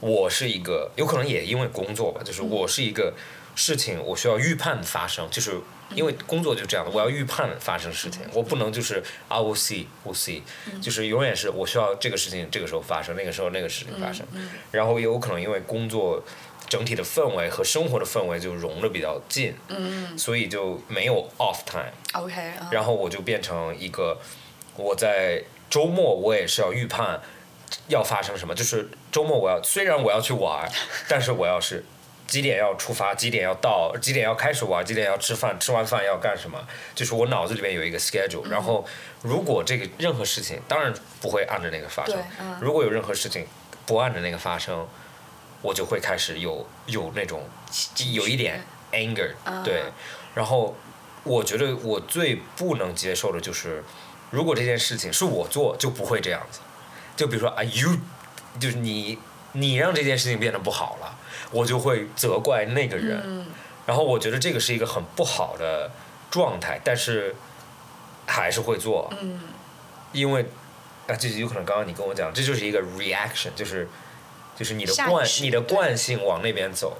[0.00, 3.14] 我是一个有可能也因为工作吧，就是我是一个
[3.54, 5.52] 事情我需要预判发生，就是
[5.94, 10.42] 因为工作就这样的，我要预判发生事情，我不能就是啊我 see 我 see，
[10.82, 14.26] 就是永远是我需要这个事情这个时候发生，那个时候那个事情发生，
[14.72, 16.22] 然后也有可能因为工作。
[16.68, 20.16] 整体的氛围和生活的氛围就融的比较近，嗯。
[20.18, 24.18] 所以就没有 off time，OK，啊然后我就变成一个
[24.76, 27.20] 我在周末我也是要预判
[27.88, 30.70] 要发生什么，就是周末我要虽然我要去玩，
[31.08, 31.84] 但是我要是
[32.26, 36.58] 几点要出发，几点要到，几点要开始玩，几点要吃饭，吃完饭要干什么，
[36.94, 38.86] 就是我脑子里面有一个 schedule，然后
[39.22, 42.16] 如果这个任何事情当然不会按着那个发生。
[42.60, 43.46] 如果有任何事情
[43.84, 44.86] 不按着那个发生，
[45.64, 47.48] 我就会开始有有那种
[48.12, 49.30] 有一点 anger，
[49.64, 49.84] 对，
[50.34, 50.76] 然后
[51.22, 53.82] 我觉得我最不能接受的就是，
[54.30, 56.60] 如果这件事情是我做，就不会这样子。
[57.16, 57.96] 就比如说啊，you，
[58.60, 59.18] 就是你
[59.52, 61.18] 你让这件事情变得不好了，
[61.50, 63.46] 我就会责怪那个人。
[63.86, 65.90] 然后我觉得这个是一个很不好的
[66.30, 67.34] 状态，但是
[68.26, 69.10] 还是会做。
[69.20, 69.40] 嗯
[70.12, 70.46] 因为
[71.08, 73.88] 啊，这有可能刚刚你跟我讲，这就是一个 reaction，就是
[74.56, 76.96] 就是你的惯你的惯性往那边走。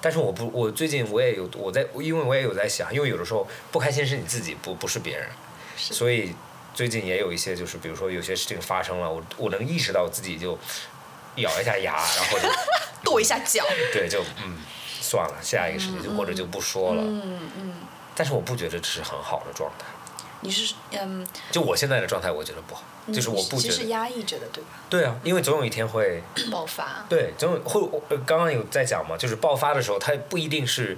[0.00, 5.26] 但是我不，我最近我也有我在，因为我也有在想，因为有的时候不开心是你自己，不不是别人，
[5.76, 6.34] 所以
[6.74, 10.56] 最近也有一些就是，比如说有些事情发生了，我我能意识到自己就
[11.36, 12.48] 咬一下牙， 然后就
[13.02, 13.64] 跺一下脚。
[13.92, 14.58] 对，就嗯
[15.00, 17.02] 算了，下一个事情就或者就不说了。
[17.02, 17.74] 嗯嗯，
[18.14, 19.86] 但是我不觉得这是很好的状态，
[20.42, 23.86] 你是嗯，就我现在的状态，我觉得不好，就是我不其实是。
[23.88, 24.70] 压抑着的，对吧？
[24.90, 27.04] 对啊，因为总有一天会， 爆发。
[27.08, 27.80] 对，总有会。
[28.08, 30.96] 呃刚刚有在讲嘛，就是爆发的时候，它不一定是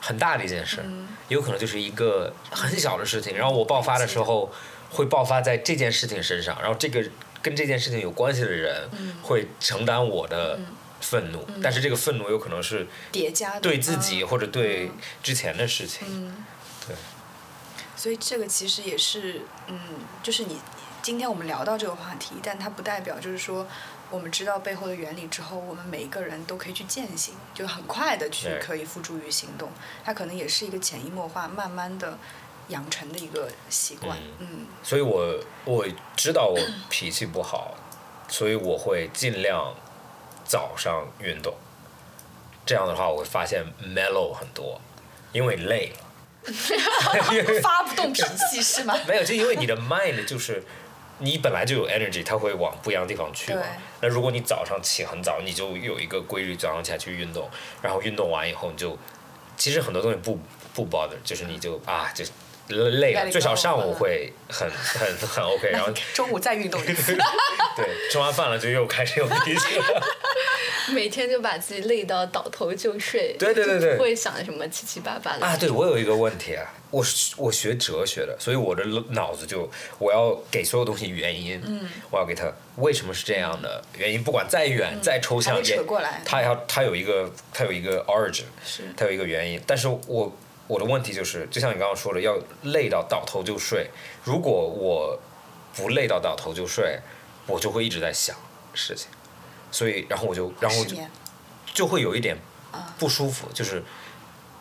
[0.00, 0.84] 很大的一件事，
[1.28, 3.36] 有可能就是一个很小的事情。
[3.36, 4.52] 然后我爆发的时候，
[4.90, 7.04] 会爆发在这件事情身上，然后这个
[7.42, 8.88] 跟这件事情有关系的人
[9.22, 10.58] 会承担我的
[11.00, 14.90] 愤怒，但是这个愤怒有可能是叠加的对自己嗯或者对
[15.22, 16.44] 之前的事情。
[16.86, 16.96] 对，
[17.96, 19.78] 所以这个其实也是，嗯，
[20.22, 20.58] 就是你
[21.02, 23.66] 今天我们聊到这个话题，但它不代表就是说
[24.10, 29.70] 我们知道背后的原理之后，我们每一个人都可以去践行，就很快的去可以付诸于行动。
[30.04, 32.18] 它可能也是一个潜移默化、慢慢的
[32.68, 34.18] 养成的一个习惯。
[34.38, 35.86] 嗯所以我我
[36.16, 36.58] 知道我
[36.88, 37.74] 脾气不好，
[38.28, 39.74] 所以我会尽量
[40.44, 41.54] 早上运动。
[42.66, 44.80] 这样的话，我会发现 mellow 很多，
[45.32, 46.06] 因为累了。
[47.62, 48.96] 发不动脾气是吗？
[49.06, 50.62] 没有，就因为你的 mind 就是
[51.20, 53.68] 你本来就有 energy，它会往不一样的地方去嘛对。
[54.02, 57.48] 那如果你早上起很早，你就有一个规律，早上起来去运动，
[57.80, 58.98] 然后运动完以后，你就
[59.56, 60.38] 其实很多东西不
[60.74, 62.24] 不 bother，就是你就啊就
[62.68, 67.16] 累了，最少上午嗯会很 很很 OK，然后中午再运动一次。
[67.76, 70.02] 对吃完饭了就又开始有力气了。
[70.94, 73.96] 每天就把自己累到倒头就睡，对对对对。
[73.96, 86.22] 不会想什么七七八八的啊，对我有一个问题啊，我是我学哲学的，所以我的脑子就我要给所有东西原因，嗯，我要给他为什么是这样的原因，不管再远、再抽象，扯也过来。
[86.24, 88.82] 它要它有一个它有一个 origin，是。
[88.96, 90.32] 它有一个原因，但是我
[90.66, 93.88] 我的问题就是，就像你刚刚说的，要累到倒头就睡。
[94.22, 95.18] 如果我
[95.74, 96.98] 不累到倒头就睡，
[97.46, 98.36] 我就会一直在想
[98.74, 99.08] 事情，
[99.70, 100.96] 所以然后我就然后就
[101.72, 102.36] 就会有一点
[102.98, 103.82] 不舒服，就是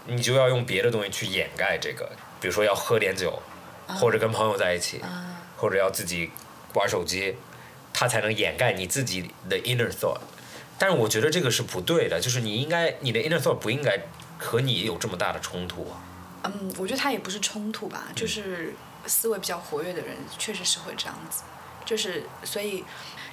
[0.05, 3.41] 你就要用别的东西去掩盖这个，比如说要喝点酒，
[3.87, 5.01] 或者跟朋友在一起，
[5.57, 6.31] 或者要自己
[6.73, 7.35] 玩手机，
[7.93, 10.21] 它才能掩盖你自己的 inner thought。
[10.77, 13.99] 但是我觉得这个是不对的，就是你应该你的 inner thought 不应该
[14.37, 16.01] 和你有这么大的冲突啊。
[16.43, 18.73] 嗯，我觉得他也不是冲突吧，就是
[19.05, 21.43] 思维比较活跃的人确实是会这样子，
[21.83, 22.85] 就是所以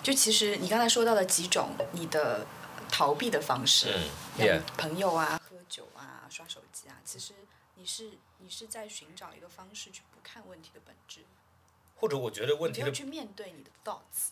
[0.06, 2.46] 就其实你刚才说到的几种你的
[2.88, 7.34] 逃避的方式，嗯像，yeah，朋友啊、喝酒啊、刷手机啊，其实
[7.74, 11.22] 你是你是在寻找一个方式去不看问题的本质，
[11.96, 14.28] 或者我觉得问题的你要去面对你的 thoughts。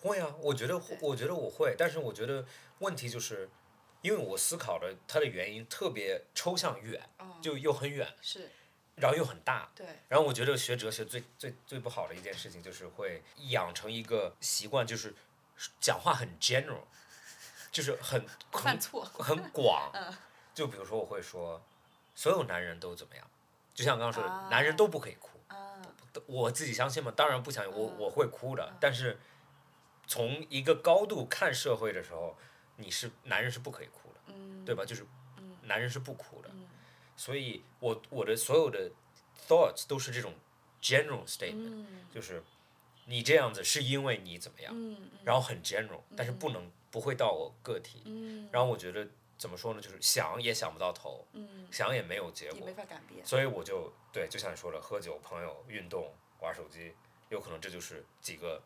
[0.00, 2.44] 会啊，我觉得我觉得我会，但是我觉得
[2.80, 3.48] 问题就是，
[4.00, 7.00] 因为我思考的它的原因特别抽象远，
[7.40, 8.50] 就又很远，是
[9.02, 9.68] 然后又很大。
[9.74, 15.12] 对，然后我觉得学哲学最最最不好的一件事情就是会养成一个习惯，就是
[15.80, 16.84] 讲话很 general，
[17.72, 19.92] 就是很很 犯错很广。
[20.54, 21.60] 就比如说我会说，
[22.14, 23.26] 所有男人都怎么样，
[23.74, 25.30] 就像刚刚说的，啊男人都不可以哭。
[25.48, 25.82] 啊，
[26.26, 27.12] 我自己相信吗？
[27.16, 28.72] 当然不相信，我嗯我会哭的。
[28.78, 29.18] 但是
[30.06, 32.36] 从一个高度看社会的时候，
[32.76, 34.84] 你是男人是不可以哭的，嗯对吧？
[34.84, 35.04] 就是
[35.62, 36.50] 男人是不哭的。
[37.16, 38.90] 所以我我的所有的
[39.48, 40.34] thoughts 都是这种
[40.80, 42.44] general statement，、就是嗯
[43.04, 44.72] 你这样子是因为你怎么样，
[45.24, 48.02] 然后很 general，但是不能不会到我个体。
[48.04, 49.80] 嗯然后我觉得怎么说呢？
[49.80, 51.26] 就是想也想不到头，
[51.72, 52.68] 想也没有结果。
[53.24, 56.94] 所以我就对，就像你说的，喝酒、朋友、运动、玩手机，
[57.28, 58.62] 有可能这就是几个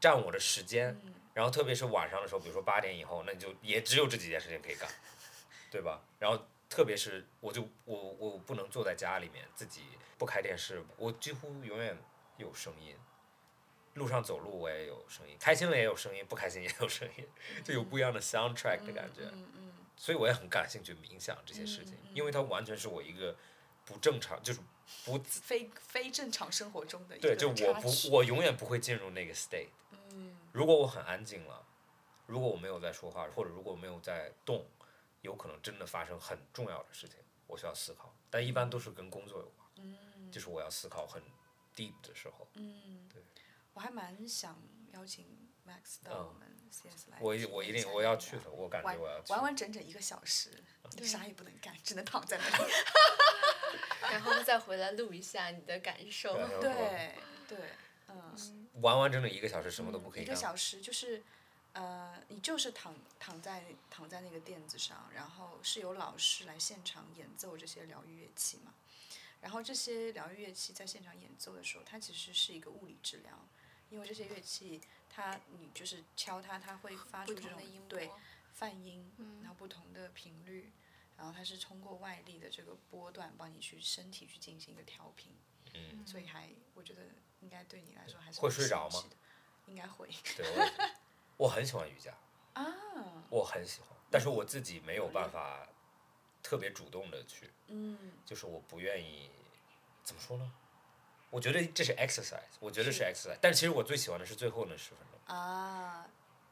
[0.00, 1.00] 占我的时间。
[1.32, 4.90] 然后特别是晚上的时候，比如说八点以后，那你就也只有这几件事情可以干，
[5.70, 6.02] 对吧？
[6.18, 9.82] 然后特别是我就我我不能坐在家里面自己
[10.18, 11.96] 不开电视，我几乎永远
[12.36, 12.96] 有声音。
[13.94, 17.26] 路上走路我也有声音，开心了也有声音，不开心也有声音，
[17.64, 19.22] 就有不一样的 soundtrack 的感觉。
[19.96, 23.34] 所以我也很感兴趣冥想这些事情，因为它完全是我一个
[23.84, 24.60] 不正常，就是
[25.04, 29.66] 不非非正常生活中的一对，就我不我永远不会进入那个 state。
[30.52, 31.66] 如果我很安静了，
[32.26, 34.64] 如果我没有在说话，或者如果我没有在动，
[35.28, 38.14] 有可能真的发生很重要的事情，我需要思考。
[38.30, 41.22] 但一般都是跟工作有关，就是我要思考很
[41.76, 42.48] deep 的时候。
[42.54, 43.06] 嗯
[43.74, 44.60] 我还蛮想
[44.92, 45.24] 邀请
[45.64, 47.18] Max 到我们 CS 来。
[47.20, 49.32] 我一我一定我要去的，我感觉我要去。
[49.32, 50.50] 完完整整一个小时，
[50.96, 52.72] 你啥也不能干，只能躺在那里。
[54.10, 56.34] 然后再回来录一下你的感受。
[56.34, 57.14] 对对
[57.46, 57.58] 对，
[58.08, 60.32] 嗯，完完整整一个小时什么都不可以干。
[60.32, 61.22] 一个小时就是，
[61.78, 68.74] 呃，你就是躺躺在躺在那个垫子上，然后是由老师来现场演奏这些疗愈乐器嘛。
[69.40, 73.46] 然后这些疗愈乐器在现场演奏的时候，它其实是一个物理治疗，
[73.90, 78.10] 因为这些乐器它你就是敲它，它会发出不这种音对
[78.54, 79.08] 泛音，
[79.42, 80.72] 然后不同的频率，
[81.16, 85.32] 然后它是通过外力的这个波段帮你去身体去进行一个调频，
[85.74, 87.02] 嗯，所以还我觉得
[87.38, 89.04] 应该对你来说还是会蛮睡着吗？
[89.66, 90.72] 应该会对，我也
[91.38, 92.12] 我很喜欢瑜伽，
[92.52, 92.66] 啊，
[93.30, 95.66] 我很喜欢，但是我自己没有办法
[96.42, 97.96] 特别主动的去，嗯，
[98.26, 99.30] 就是我不愿意，
[100.04, 100.52] 怎么说呢？
[101.30, 105.36] 我觉得这是 exercise，我觉得是 exercise，但其实我最喜欢的是最后那十分钟。
[105.36, 106.06] 啊，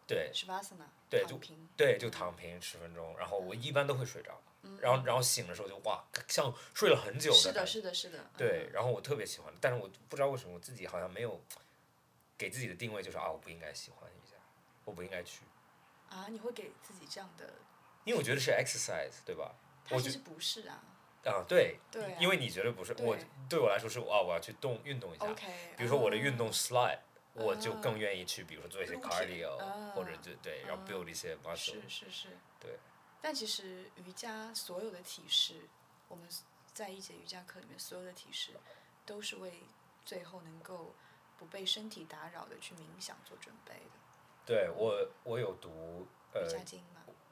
[0.07, 0.31] 对。
[0.33, 4.41] 是 Vasana，对，就躺平，对，就躺平十分钟，然后我一般都会睡着，
[4.81, 5.05] 然后。
[5.05, 11.41] 然后醒的时候就哇，像睡了很久是的，是的，是的，对，嗯，然后我特别喜欢，但是我不知道为什么我自己好像没有
[12.37, 14.09] 给自己的定位就是啊，我不应该喜欢
[14.87, 15.43] 我不应该去，
[16.09, 17.53] 啊，你会给自己这样的，
[18.05, 19.55] 因为我觉得是 exercise，对吧？
[19.91, 20.81] 我其实不是啊。
[21.25, 22.19] 啊，对，对啊。
[22.21, 26.53] 因为你觉得不是，我对对我来说是啊，我要去动运动一下，，OK，比如说我的运动啊。
[26.53, 27.01] slide，
[27.35, 29.91] 我就更愿意去，比如说做一些撸铁 cardio，啊。
[29.93, 32.29] 或者就对，然后 build 一些 muscle，是是是，
[32.61, 32.79] 对。
[33.21, 35.69] 但其实瑜伽所有的体式，
[36.07, 36.29] 我们
[36.73, 38.53] 在一节瑜伽课里面所有的体式，
[39.05, 39.65] 都是为
[40.05, 40.95] 最后能够
[41.37, 43.91] 不被身体打扰的去冥想做准备的。
[44.47, 46.41] 对我我有读呃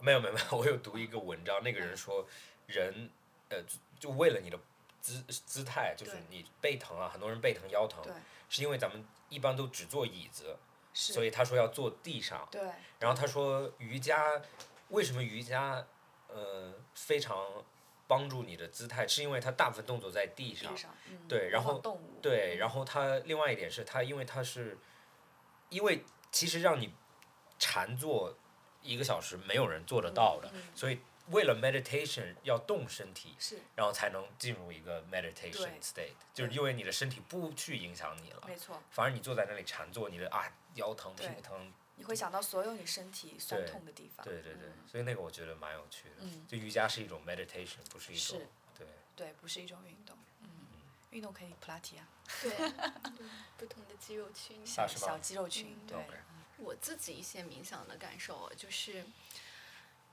[0.01, 2.27] 没有没有没有， 我有读一个文章，那个人说
[2.67, 3.09] 人
[3.49, 3.59] 呃
[3.99, 4.59] 就为了你的
[5.01, 8.13] 姿姿态，就是你背疼啊，很多人背疼腰疼对，
[8.49, 10.57] 是因为咱们一般都只坐椅子，
[10.93, 12.47] 是，所以他说要坐地上。
[12.51, 12.61] 对。
[12.99, 14.43] 然后他说瑜伽，
[14.89, 15.87] 为什么瑜伽，
[16.29, 17.65] 呃，非常
[18.07, 20.81] 帮助你的姿态，是因为它大部分动作在地上地。
[20.81, 21.81] 上，嗯，对然后
[22.21, 24.77] 对，然后它另外一点是它，因为它是，
[25.69, 26.93] 因为其实让你
[27.59, 28.35] 禅坐
[28.83, 30.99] 一个小时，没有人做得到的，嗯所以
[31.31, 33.59] 为了 meditation 要动身体，是。
[33.75, 40.45] 然后才能进入一个 meditation state，就是因为你的身体不去影响你了，没错，反而你坐在那里禅坐，你的啊
[40.75, 44.87] 腰疼屁股疼，你会想到所有你身体酸痛的地方，对对对，嗯。
[44.87, 46.17] 所以那个我觉得蛮有趣的。
[46.19, 46.45] 嗯。
[46.47, 48.43] 就瑜伽是一种 meditation，不是一种
[48.77, 48.87] 对。
[49.17, 50.49] 对，不是一种运动，嗯，
[51.11, 52.07] 运动可以普拉提啊，
[52.43, 52.51] 对，
[53.57, 54.61] 不同的肌肉群。
[54.67, 54.87] 小
[55.19, 55.97] 肌肉群，嗯对
[56.65, 59.05] 我自己一些冥想的感受，就是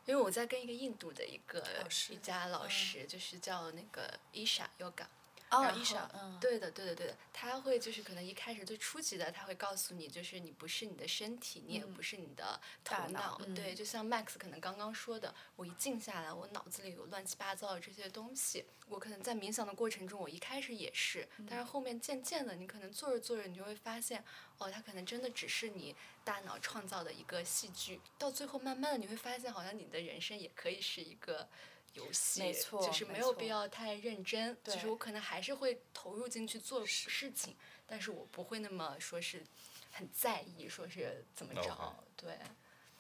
[0.06, 1.64] 因为我在跟一个印度的一个
[2.10, 5.06] 瑜伽老师，就是叫那个 Isha Yoga。
[5.52, 13.54] 哦，然后伊莎，嗯，对的，对的，对的，他会就是可能一开始最初级的，他会告诉你，就是你不是你的身体，你也不是你的头大脑嗯。
[13.54, 24.24] 对，就像 Max 可能刚刚说的，我一静下来，我脑子里有乱七八糟的这些东西，我可能在冥想的过程中，我一开始也是，但是后面渐渐的，你可能做着做着，你就会发现，
[24.58, 25.94] 哦，它可能真的只是你
[26.24, 31.50] 大脑创造的一个戏剧，到最后慢慢的你会发现，好像你的人生也可以是一个。
[31.94, 39.44] 游戏，没错就是没有必要太认真，就是我可能还是会投入进去做事情，但是我不会那么说是
[39.92, 42.38] 很在意，说是怎么着对，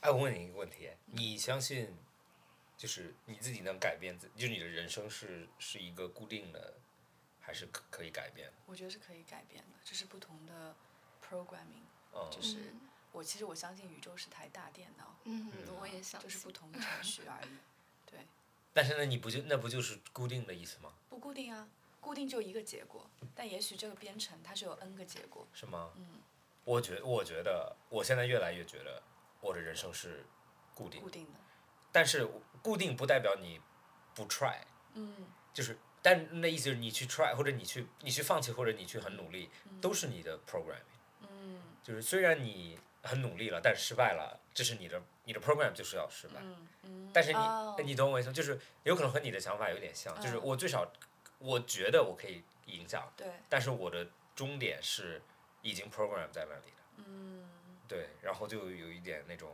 [0.01, 1.95] 哎，我问你一个问题，你相信，
[2.77, 6.73] 就是你自己能改变自，就是你的人生是是一个固定的，
[7.39, 8.53] 还是可可以改变的？
[8.65, 10.75] 我觉得是可以改变的，就是不同的
[11.23, 12.73] programming，嗯，就是
[13.11, 17.57] 我其实我相信宇宙是台大电脑，嗯，我也想，就是不同的程序而已，对，
[18.73, 20.93] 但是呢，你不就那不就是固定的意思吗？
[21.09, 21.67] 不固定啊，
[21.99, 25.91] 固定就一个结果，但也许这个编程它是有 n 个结果，是吗？
[25.95, 26.21] 嗯，
[26.63, 29.01] 我觉我觉得我现在越来越觉得
[29.41, 30.25] 我的人生是
[30.73, 31.39] 固定的，固定的，
[31.91, 32.27] 但是
[32.61, 33.59] 固定不代表你
[34.15, 34.57] 不 try，
[34.93, 35.77] 嗯，就是。
[36.03, 40.81] 但那意思就是你去 try，或者你去你去放弃，或者你去很努力，都是你的 programming。
[41.29, 46.35] 嗯就是虽然你很努力了，但是失败了，这是你的你的 program 就是要失败。
[46.41, 48.33] 嗯嗯，但是你、哦你懂我意思吗？
[48.33, 50.91] 就是有可能和你的想法有点像，就是嗯我最少
[51.39, 55.21] 我觉得我可以影响，对，但是我的终点是
[55.61, 57.03] 已经 program 在那里的。
[57.07, 57.49] 嗯
[57.87, 59.51] 对，然后就有一点那种，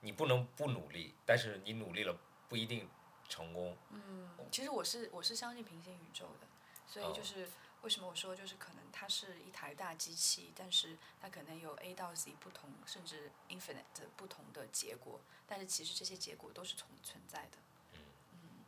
[0.00, 2.14] 你不能不努力，但是你努力了
[2.48, 2.88] 不一定
[3.28, 3.76] 成功。
[3.90, 6.46] 嗯，其实我是我是相信平行宇宙的，
[6.86, 7.48] 所以就是
[7.82, 17.58] 为什么我说就是可能它是一台大机器，但是它可能有 A 到 Z 不同甚至 infinite 的不同的结果，但是其实这些结果都是存存在的。
[17.94, 18.64] 嗯，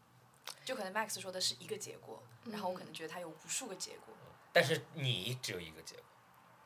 [0.64, 4.14] 就可能 Max 说的是一个结果，然后我可能觉得它有无数个结果。
[4.52, 6.04] 但是你只有一个结果，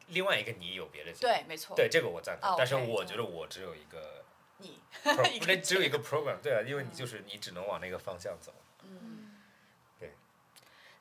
[0.07, 1.29] 另外一个你有别的结果。
[1.29, 1.77] 对，没错。
[1.77, 2.51] 对，这个我赞同。
[2.51, 4.25] 哦但是我觉得我只有一个
[4.57, 8.55] 你 个那只有一个 program，对啊，因为你就是你只能往那个方向走。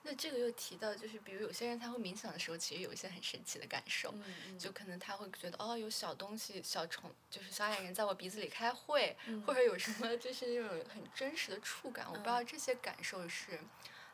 [0.09, 13.59] 那这个又提到，就是比如有些人他会冥想的时候，其实有一些很神奇的感受，嗯嗯就可能他会觉得哦，有小东西、小虫，就是小矮人在我鼻子里开会，嗯 或者有什么就是那种很真实的触感，我不知道这些感受是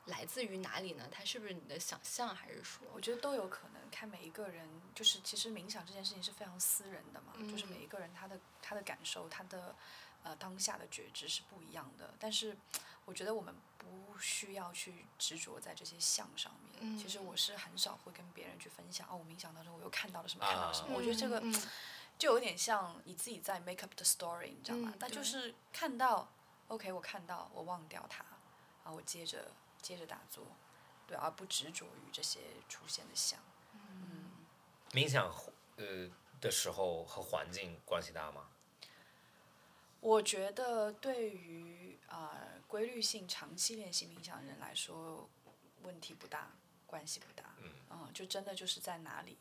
[0.06, 1.08] 来自于哪里呢？
[1.12, 9.76] 它是不是你的想象，还是说我觉得都有可能，看每一个人，就是其实冥想这件事情是非常私人的嘛，就是每一个人他的他的感受，他的
[10.24, 12.14] 呃当下的觉知是不一样的。
[12.20, 12.58] 但是
[13.06, 13.54] 我觉得我们
[13.84, 16.80] 不需要去执着在这些像上面。
[16.82, 20.88] 嗯其实我是很少会跟别人去分享哦，我冥想当中我又看到了什么，看到了什么。
[20.88, 21.54] 啊我觉得这个嗯
[22.18, 24.90] 就有点像你自己在 make up the story，你知道吗？
[24.90, 26.28] 嗯对那就是看到
[26.68, 28.24] ，OK，我看到，我忘掉它，
[28.84, 30.46] 啊，我接着接着打坐，
[31.08, 33.40] 对，而不执着于这些出现的相。
[34.92, 35.34] 冥想
[35.78, 36.08] 呃
[36.40, 38.48] 的时候和环境关系大吗？
[40.00, 45.30] 我觉得对于啊、呃规律性长期练习冥想的人来说，
[45.84, 46.52] 问题不大，
[46.88, 47.54] 关系不大。
[47.92, 49.38] 嗯就真的就是在哪里，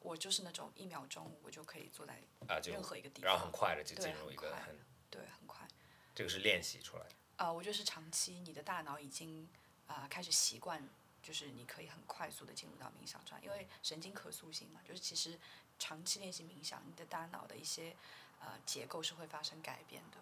[0.00, 2.18] 我就是那种一秒钟我就可以坐在
[2.48, 4.78] 啊，任何一个地方然后很快的就进入一个很
[5.10, 5.68] 对很快。
[6.14, 7.10] 这个是练习出来的。
[7.36, 9.46] 啊、我就是长期，你的大脑已经
[9.86, 10.82] 啊、开始习惯，
[11.22, 15.38] 就是你可以很快速的进入到冥想状态，因为神经可塑性嘛，就是其实
[15.78, 17.94] 长期练习冥想，你的大脑的一些
[18.40, 20.16] 呃结构是会发生改变的。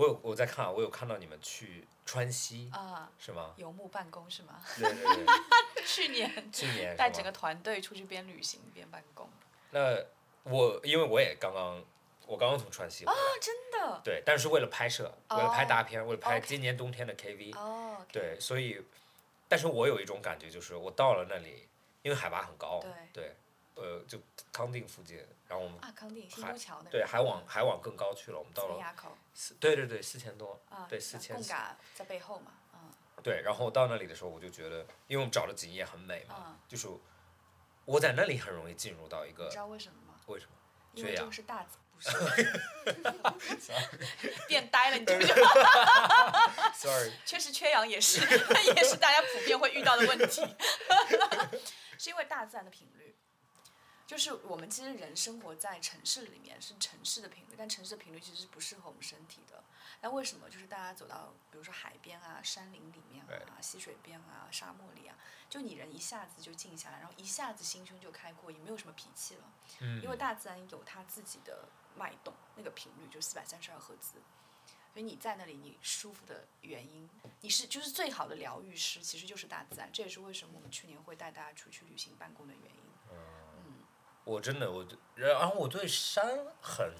[0.00, 3.52] 我有我在看啊，我有看到你们去川西，啊，是吗？
[3.56, 4.58] 游牧办公是吗？
[4.78, 9.28] 对对对，去年去年带整个团队出去边旅行边办公。
[9.72, 9.98] 那
[10.44, 11.84] 我因为我也刚刚
[12.26, 13.18] 我刚刚从川西回来。
[13.18, 14.00] 啊，真的。
[14.02, 17.54] 对，但是为了拍摄，为了拍大片，为了拍今年冬天的 KV。
[17.58, 18.82] 哦，对，所以，
[19.48, 21.68] 但是我有一种感觉，就是我到了那里，
[22.00, 22.82] 因为海拔很高，
[23.12, 23.36] 对
[23.74, 24.18] 呃，就
[24.50, 28.94] 康定附近，然后我们啊，康定新都桥那对还往还往更高去了，我们到了
[29.58, 32.78] 对对对，四千多，啊，对四千贡嘎在背后嘛，嗯
[33.20, 36.86] 对，然后到那里的时候，我就觉得，因为我们找的景也很美嘛，嗯，就是
[37.84, 40.14] 我在那里很容易进入到一个你知道为什么吗？
[40.26, 40.52] 为什么？
[40.94, 43.72] 因为缺氧这个是大自 不是，
[44.46, 45.34] 变呆了，你知不知道
[46.74, 48.20] ？Sorry， 确实缺氧也是
[48.74, 50.46] 也是大家普遍会遇到的问题，
[51.98, 53.16] 是因为大自然的频率。
[54.10, 59.62] 就是我们其实人生活在城市里面是城市的频率，但城市的频率其实是不适合我们身体的。
[60.00, 65.16] 那为什么就是大家走到比如说海边啊、山林里面啊、溪水边啊、沙漠里啊，
[65.48, 69.44] 就你人一下子就静下来，然后一下子心胸就开阔，也没有什么脾气了。
[69.78, 74.14] 嗯，因为大自然有它自己的脉动，那个频率就四百三十二赫兹，
[74.92, 77.08] 所以你在那里你舒服的原因，
[77.42, 79.88] 你是就是最好的疗愈师，其实就是大自然。
[79.92, 82.79] 这也是为什么我们去年会带大家出去旅行办公的原因。
[84.30, 86.24] 我真的我，然后我对山
[86.62, 86.92] 很，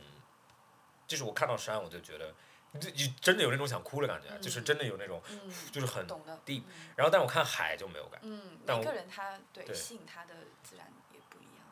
[1.07, 2.35] 就是我看到山我就觉得，
[2.81, 6.65] 就就真的有那种想哭的感觉，就是真的有那种，嗯，就是很懂的 deep。
[6.97, 11.65] 然后但我看海就没有感，嗯，但我每个人他对对吸引他的自然也不一样。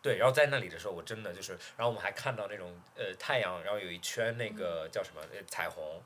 [0.00, 0.18] 对。
[0.18, 6.00] 然后在那里的时候，我真的就是，然后我们还看到那种呃太阳，然后有一圈那个叫什么呃彩虹，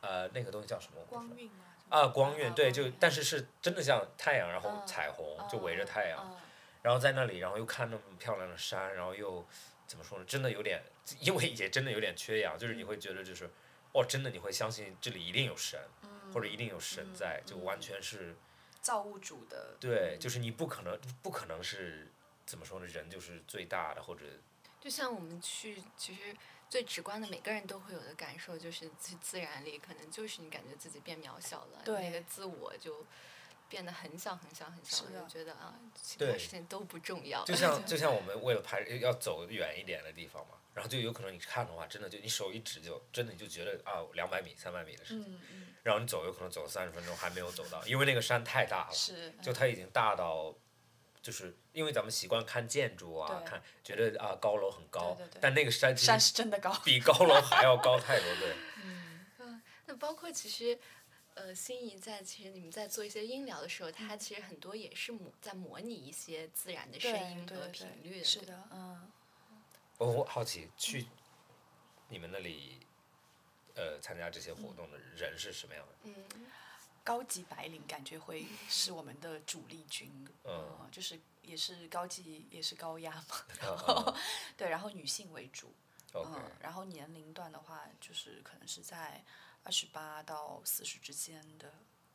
[0.00, 1.00] 呃那个东西叫什么？
[1.08, 1.64] 光晕吗？
[1.88, 6.36] 啊，光晕对，就但是是真的像太阳，然后嗯彩虹嗯就围着太阳，嗯
[6.84, 9.42] 然后在那里，然后又看那么漂亮的山，然后又
[9.86, 10.24] 怎么说呢？
[10.26, 10.82] 真的有点，
[11.18, 13.48] 因为也真的有点缺氧，就是你会觉得就是，
[13.92, 15.80] 哦，真的你会相信这里一定有神，
[16.30, 18.36] 或者一定有神在，就完全是
[18.82, 22.12] 造物主的对，就是你不可能不可能是
[22.44, 22.84] 怎么说呢？
[22.84, 24.20] 人就是最大的，或者
[24.78, 26.36] 就像我们去，其实
[26.68, 33.06] 最直观的，每个人都会有的感受，就是去自然里，可能就是你感觉自己变渺小了，对那个自我就
[33.74, 37.44] 变得很小很小很小，就觉得啊，其对他事情都不重要。
[37.44, 48.94] 就像就像我们为了拍要走远一点的地方嘛，然后就有可能你看的话，真的就你手一指就真的你就觉得啊两百米三百米的事情，嗯嗯然后你走有可能走三十分钟还没有走到，因为那个山太大了。
[48.94, 50.54] 是就它已经大到，
[51.20, 56.72] 就是因为咱们习惯看建筑啊，看觉得啊高楼很高，对对对但那个山其山实是真的高。
[56.84, 58.54] 比高楼还要高太多，对。
[58.84, 59.00] 嗯
[59.86, 60.78] 那包括其实，
[61.34, 69.10] 呃，心仪在其实你们在做一些音疗的时候，它其实很多也是模在模拟一些自然的声音和频率对，是的，嗯。
[69.98, 71.06] 我我好奇去
[72.08, 72.80] 你们那里，
[73.74, 75.94] 呃，参加这些活动的人是什么样的？
[76.04, 76.14] 嗯，
[77.04, 80.08] 高级白领感觉会 是我们的主力军，
[80.44, 80.52] 嗯。
[80.52, 83.44] 呃就是也是高级也是高压嘛，
[83.88, 84.14] 嗯。
[84.56, 85.72] 对，然后女性为主
[86.12, 89.22] ，OK，嗯，然后年龄段的话，就是可能是在
[89.64, 91.72] 二十八到四十之间的，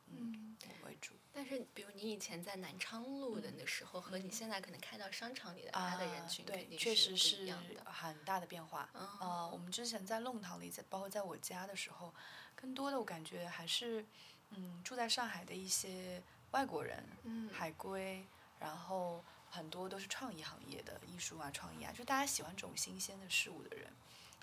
[0.07, 1.15] 嗯，为主。
[1.33, 7.91] 但是比如你以前在南昌路的那时候，和你现在可能开到商场里的它的人群啊、对肯，定确实不是一样的。
[7.91, 8.89] 很大的变化。
[8.93, 12.13] 嗯呃，我们之前在弄堂里，在包括在我家的时候，
[12.55, 14.05] 更多的我感觉还是，
[14.51, 16.21] 嗯，住在上海的一些
[16.51, 18.25] 外国人，嗯海归，
[18.59, 23.91] 然后很多都是创意行业的艺术啊、创意啊，就大家喜欢这种新鲜的事物的人。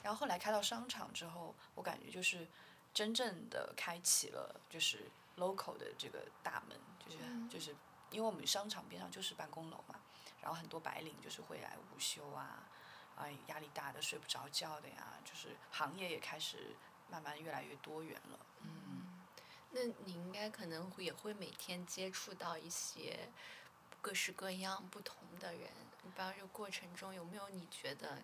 [0.02, 2.46] 然后后来开到商场之后，我感觉就是
[2.96, 7.76] 真正的开启了就是 local 的这个大门，就是、嗯就是
[8.08, 10.00] 因为我们商场边上就是办公楼嘛，
[10.40, 12.66] 然后很多白领就是会来午休啊，
[13.14, 16.74] 啊压力大的睡不着觉的呀，就是行业也开始
[17.10, 18.38] 慢慢越来越多元了。
[18.62, 19.20] 嗯
[19.72, 23.28] 那你应该可能会也会每天接触到一些
[24.00, 25.70] 各式各样不同的人，
[26.02, 28.22] 不知道这个过程中有没有你觉得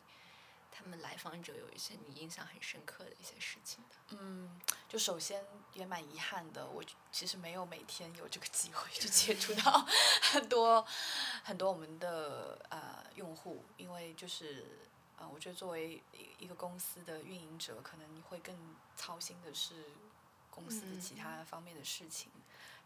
[0.75, 4.17] 他们来访者有一些你印象很深刻的一些事情的？
[4.19, 4.59] 嗯，
[4.89, 5.45] 就首先
[5.75, 9.87] 也蛮遗憾的，我其实没有每天有这个机会去接触到
[10.33, 10.85] 很多
[11.45, 14.67] 很多我们的呃用户，因为就是
[15.19, 18.57] 呃，我觉得作为一一个公司的运营者，可能你会更
[18.97, 19.85] 操心的是
[20.51, 22.31] 公司的其他方面的事情，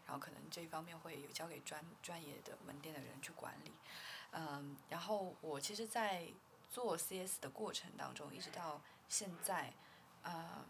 [0.05, 3.71] 然后可能这一方面会有交给专专业的门店的人去管理。
[4.31, 6.27] 嗯，然后我其实，在
[6.69, 9.73] 做 CS 的过程当中，一直到现在，
[10.23, 10.65] 嗯，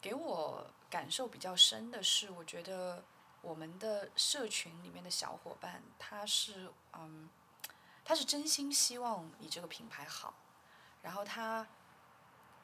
[0.00, 3.04] 给我感受比较深的是，我觉得
[3.42, 7.28] 我们的社群里面的小伙伴，他是嗯，
[8.04, 10.34] 他是真心希望你这个品牌好，
[11.02, 11.66] 然后他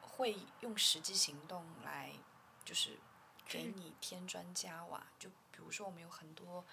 [0.01, 2.11] 会用实际行动来，
[2.63, 2.97] 就是
[3.47, 5.05] 给你添砖加瓦。
[5.19, 6.63] 就比如说，我们有很多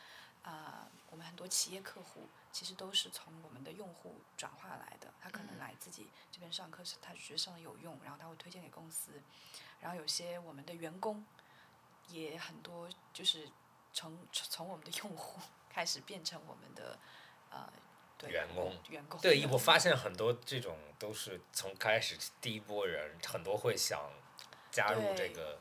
[0.42, 9.12] 啊、我们很多企业客户其实都是从我们的用户转化来的，他可能来自己这边上课是他觉得上的有用，然后他会推荐给公司，
[9.80, 11.24] 然后有些我们的员工
[12.08, 13.48] 也很多就是
[13.92, 15.40] 从从我们的用户
[15.70, 16.98] 开始变成我们的
[17.50, 17.72] 呃
[18.18, 24.10] 对员工员工对，我发现很多这种都是从开始第一波人，很多会想
[24.70, 25.58] 加入这个，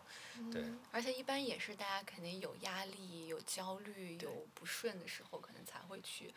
[0.51, 0.61] 对，
[0.91, 6.33] 而且一般也是大家肯定有压力、有焦虑、有不顺的时候，可能才会去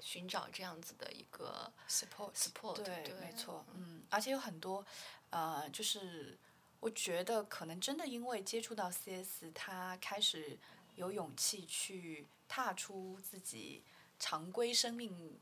[0.00, 4.84] 寻找这样子的一个 support support，对，对没错，嗯，而且有很多，
[5.30, 6.38] 呃，就是
[6.80, 10.58] 我觉得可能真的因为接触到 CS，他开始
[10.94, 13.82] 有勇气去踏出自己
[14.18, 15.38] 常规生命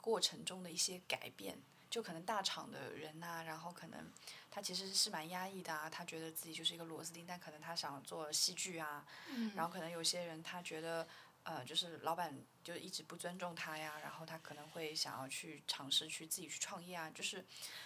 [0.00, 1.58] 过程中的一些改变。
[1.88, 4.10] 就可能大厂的人呐、然后可能
[4.50, 9.06] 他其实是蛮压抑的啊，他觉得自己就是一个螺丝钉，但可能他想做戏剧啊，
[9.54, 11.06] 然后可能有些人他觉得，
[11.46, 17.44] 呃，就是老板就一直不尊重他呀，然后他可能会想要去尝试去自己去创业啊，就是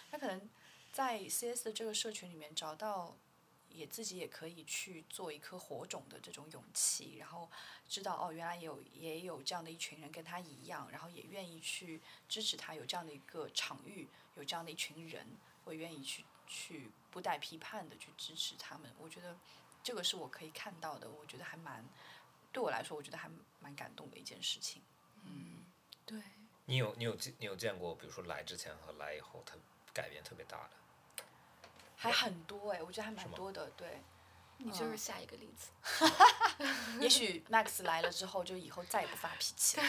[0.09, 0.49] 他可能
[0.91, 3.15] 在 CS 的这个社群里面找到。
[3.73, 7.49] 也自己也可以去做一颗火种的这种勇气，然后
[7.87, 15.25] 知道哦，原来有也有这样的一群人跟他一样，然后也愿意去支持他，有这样的一个场域，有这样的一群人
[15.63, 18.91] 会愿意去去不带批判的去支持他们。
[18.99, 19.37] 我觉得
[19.81, 21.87] 这个是我可以看到的，我觉得还蛮
[22.51, 23.29] 对我来说，我觉得还
[23.59, 24.81] 蛮感动的一件事情。
[25.25, 25.63] 嗯
[26.05, 26.19] 对。
[26.65, 29.55] 你有你有见你有见过，比如说来之前和来以后，他
[29.93, 31.23] 改变特别大的，
[31.97, 34.01] 还很多哎、我觉得还蛮多的，对。
[34.63, 35.71] 你就是下一个例子。
[37.01, 39.83] 也许 Max 来了之后，就以后再也不发脾气了，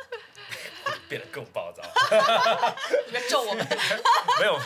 [1.06, 1.82] 变得更暴躁。
[3.12, 3.66] 别咒我们。
[4.40, 4.58] 没有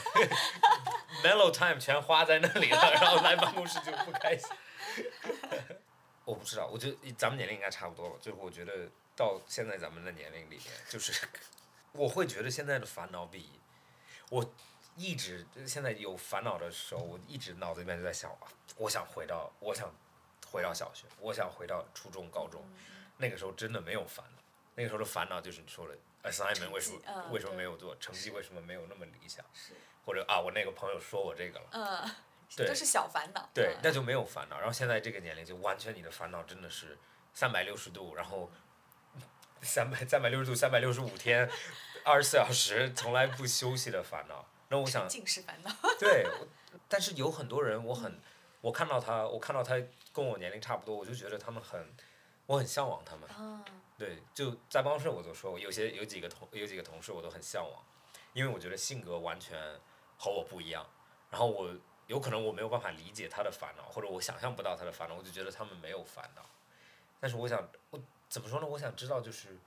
[1.24, 4.48] ，mellow time 全花在那里了，然后来办公室就不开心。
[6.29, 8.16] 我不知道，我觉得咱们年龄应该差不多了。
[8.20, 11.26] 就是我觉得到现在咱们的年龄里面，就是
[11.93, 13.49] 我会觉得现在的烦恼比
[14.29, 14.45] 我
[14.95, 18.45] 一直现在有烦恼的时候，我一直脑子里面就在想啊，
[18.76, 19.91] 我想回到，我想
[20.53, 22.62] 回到小学，我想回到初中、高中，
[23.16, 24.43] 那个时候真的没有烦恼，
[24.74, 25.97] 那个时候的烦恼就是你说的
[26.31, 29.43] assignment 为什么、嗯为什么没有做，成绩为什么没有那么理想，
[30.05, 32.16] 或者啊我那个朋友说我这个了，
[32.57, 33.40] 都是小烦恼。
[33.42, 34.59] 嗯，对那就没有烦恼。
[34.59, 36.99] 然后现在这个年龄，就完全你的烦恼真的是
[37.32, 38.51] 三百六十度，然后
[39.62, 41.49] 三百三百六十度，三百六十五天，
[42.05, 44.46] 二十四小时，从来不休息的烦恼。
[44.68, 45.70] 那我想，尽是烦恼。
[45.99, 46.26] 对，
[46.88, 48.20] 但是有很多人，我很，
[48.61, 49.74] 我看到他，我看到他
[50.12, 51.94] 跟我年龄差不多，我就觉得他们很，
[52.46, 53.28] 我很向往他们。
[53.38, 53.64] 嗯，
[53.96, 57.82] 对，就在办公室我都说，有些有几个同有几个同事我都很向往，
[58.34, 59.59] 因为我觉得性格完全
[60.18, 60.86] 和我不一样，
[61.30, 61.74] 然后我
[62.09, 66.44] 有可能我没有办法理解他的烦恼，或者我想象不到他的烦恼，我就觉得他们没有烦恼。
[67.20, 68.66] 但是我想，我怎么说呢？
[68.66, 69.59] 我想知道就是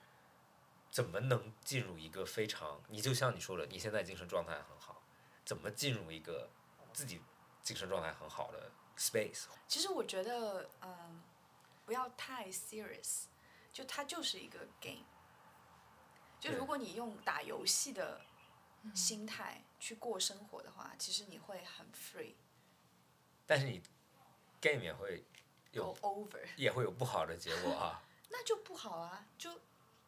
[0.89, 5.01] 怎么能进入一个非常，你就像你说的，你现在精神状态很好，
[5.45, 6.49] 怎么进入一个
[6.91, 7.21] 自己
[7.61, 9.45] 精神状态很好的 space？
[9.67, 11.21] 其实我觉得，嗯，
[11.85, 13.25] 不要太 serious，
[13.71, 15.05] 就它就是一个 game。
[16.39, 18.19] 就如果你用打游戏的
[18.95, 22.35] 心态去过生活的话，其实你会很 free，
[23.47, 23.81] 但是你
[24.61, 25.23] game 也会
[25.71, 27.99] 有 go over，也会有不好的结果啊。
[28.29, 29.49] 那就不好啊，就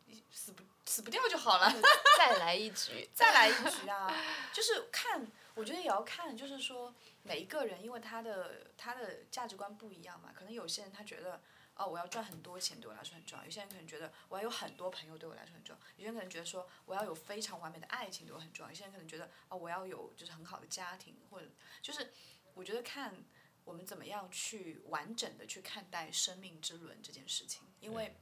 [0.05, 1.73] 你死不死不掉就好了。
[2.19, 4.15] 再来一局， 再来一局啊！
[4.53, 6.93] 就是看，我觉得也要看，就是说
[7.23, 11.41] 每一个人，因为他的他的价值观不一样嘛，可能有些人他觉得，
[11.75, 21.47] 哦，我要赚很多钱对我来说很重要；有些人可能觉得我要有很多朋友对我来说很重要；有些人可能觉得说我要有非常完美的爱情对我很重要；有些人可能觉得哦，我要有就是很好的家庭，或者
[21.81, 22.11] 就是
[22.53, 23.15] 我觉得看
[23.63, 28.15] 我们怎么样去完整的去看待生命之轮这件事情，因为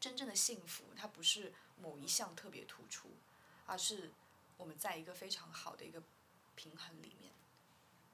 [0.00, 3.10] 真正的幸福它不是某一项特别突出。
[3.70, 4.10] 而是
[4.56, 6.02] 我们在一个非常好的一个
[6.54, 7.34] 平衡里面。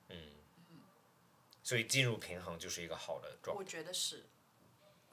[0.09, 0.83] 嗯，
[1.63, 3.63] 所以进入平衡就是一个好的状态我。
[3.63, 4.27] 觉得是，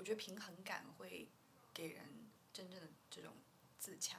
[0.02, 1.30] 我觉得平衡感会
[1.72, 2.02] 给人
[2.52, 3.32] 真正的这种
[3.78, 4.18] 自洽。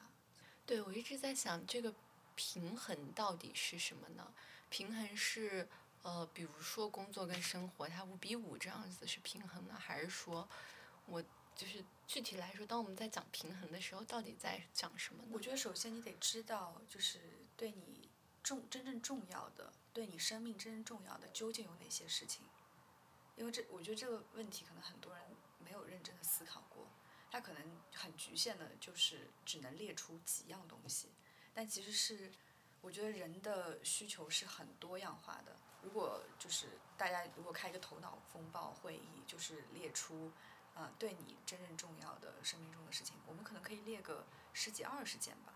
[0.64, 1.92] 对我一直在想这个
[2.36, 4.32] 平衡到底是什么呢？
[4.70, 5.68] 平衡是
[6.02, 10.48] 呃，比如说工作跟生活它五比五这样子是平衡呢，还是说
[11.06, 11.20] 我
[11.56, 15.30] 就是具体来说，当我们在讲平衡的时候，到底在讲什么呢？
[15.32, 17.18] 我觉得首先你得知道，就是
[17.56, 18.08] 对你
[18.44, 22.44] 重真正重要的，对你生命真正重要的究竟有哪些事情。
[23.34, 25.24] 因为这，我觉得这个问题可能很多人
[25.72, 26.86] 没有认真的思考过，
[27.30, 27.62] 他可能
[27.94, 31.08] 很局限的，就是只能列出几样东西，
[31.54, 32.30] 但其实是，
[32.82, 35.56] 我觉得人的需求是很多样化的。
[35.80, 40.30] 如果就是大家如果开一个头脑风暴会议，就是列出
[40.74, 45.54] 啊、对你真正重要的生命中的事情，我们可能可以列个十几二十件吧。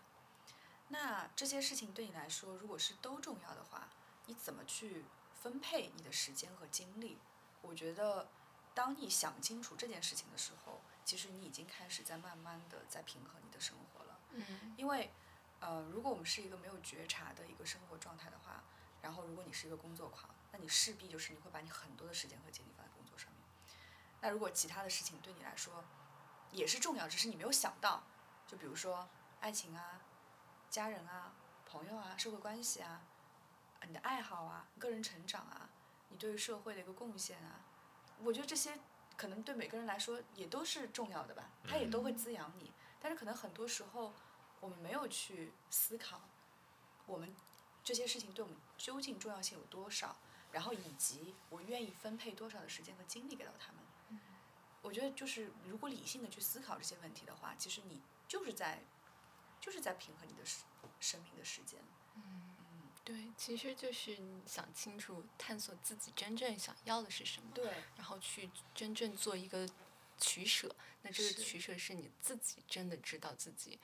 [0.89, 3.91] 那这些事情对你来说，如果是都重要的话，
[4.25, 5.05] 你怎么去
[5.35, 7.19] 分配你的时间和精力？
[7.61, 8.29] 我觉得，
[8.77, 14.21] 当你想清楚这件事情的时候，其实你已经开始在慢慢的在平衡你的生活了。
[14.33, 15.11] 嗯因为，
[15.61, 18.63] 呃，如果我们是一个没有觉察的一个生活状态的话，
[19.01, 23.41] 然后如果你是一个工作狂，那你势必就是你会把你很多的时间和精力放在工作上面。
[24.21, 25.83] 那如果其他的事情对你来说
[26.51, 28.03] 也是重要，只是你没有想到，
[28.47, 29.09] 就比如说
[29.41, 30.03] 爱情啊、
[30.69, 31.33] 家人啊、
[31.65, 33.01] 朋友啊、社会关系啊、
[33.87, 35.71] 你的爱好啊、个人成长啊、
[36.11, 37.61] 你对于社会的一个贡献啊，
[38.25, 38.79] 我觉得这些
[39.17, 42.73] 可能对每个人来说也都是重要的吧，它也都会滋养你。
[43.01, 44.13] 但是可能很多时候
[44.61, 46.23] 我们没有去思考，
[47.07, 47.35] 我们
[47.85, 50.17] 这些事情对我们究竟重要性有多少，
[50.51, 53.83] 然后以及我愿意分配多少的时间和精力给到他们。
[54.83, 58.83] 我觉得就是如果理性的去思考这些问题的话，其实你就是在
[59.61, 60.65] 就是在平衡你的生
[61.01, 61.81] 生命的时间。
[63.07, 69.65] 对，其实就是你想清楚，探索自己真正想要的是什么，对，然后去真正做一个
[70.19, 70.75] 取舍。
[71.03, 73.79] 那这个取舍是你自己真的知道自己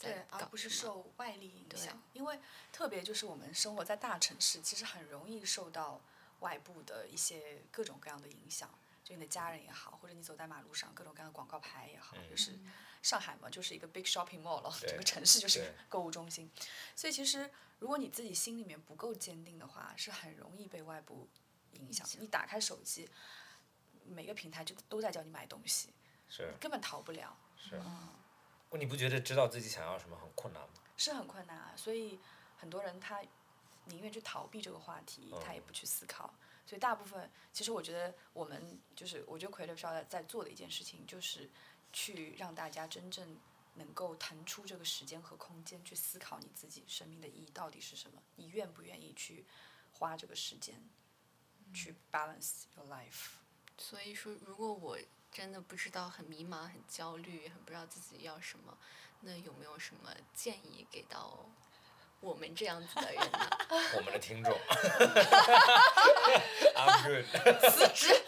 [0.00, 2.02] 对而不是受外力影响。
[2.14, 2.40] 因为
[2.72, 6.00] 特别就是我们生活在大城市，其实很容易受到
[6.40, 8.70] 外部的一些各种各样的影响。
[9.06, 12.58] 就你的家人也好，或者你走在马路上各种各样的广告牌也好，就是
[13.02, 16.50] 上海嘛，就是一个 big shopping mall 了，整个城市就是购物中心。
[16.96, 17.48] 所以其实
[17.78, 21.28] 如果你自己心里面不够坚定的话，是很容易被外部
[21.74, 22.04] 影响。
[22.18, 23.08] 你打开手机，
[24.04, 25.94] 每个平台就都在叫你买东西，
[26.28, 27.38] 是根本逃不了。
[27.56, 27.80] 是。
[28.72, 30.68] 你不觉得知道自己想要什么很困难吗？
[30.96, 32.18] 是很困难啊，所以
[32.58, 33.22] 很多人他
[33.84, 36.34] 宁愿去逃避这个话题，他也不去思考。
[36.66, 41.48] 所以大部分，其实我觉得我们就是，我觉得 Creative Shop 在做的一件事情，就是
[41.92, 43.38] 去让大家真正
[43.74, 49.46] 能够腾出这个时间和空间，去思考你自己生命的意义到底是什么，你愿不愿意去
[49.92, 50.82] 花这个时间，
[51.72, 53.34] 去 balance your life。
[53.78, 54.98] 所以说，如果我
[55.30, 58.76] 真的不知道，很迷茫、很焦虑、很不知道自己要什么，
[59.20, 61.48] 那有没有什么建议给到
[62.20, 63.38] 我们这样子的人呢？
[63.96, 64.52] 我们的听众，
[66.74, 67.24] I'm good。
[67.70, 68.20] 辞职。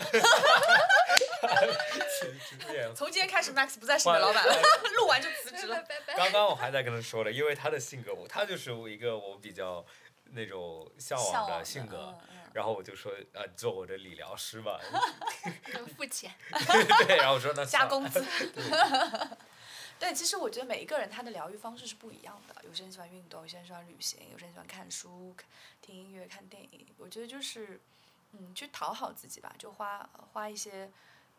[2.08, 2.92] 辞职。
[2.94, 4.54] 从今天开始，Max 不再是你的老板了，
[4.96, 5.82] 录完就辞职了。
[5.82, 6.14] 拜拜。
[6.14, 9.84] 刚刚我还在跟他说了，因为他的性格，我他就是我一个我比较
[10.32, 12.16] 那种向往的的性格，
[12.52, 14.78] 然后我就说呃做我的理疗师吧，
[15.96, 16.32] 付钱。
[17.06, 18.24] 对，然后我说那加工资。
[19.98, 22.64] 对，其实我觉得每一个人他的疗愈方式是不一样的。
[22.64, 25.34] 有些人喜欢运动，有些人喜欢旅行，有些人喜欢看书、
[25.82, 26.86] 听音乐、看电影。
[26.96, 27.80] 我觉得就是，
[28.32, 30.90] 嗯，去讨好自己吧，就花花一些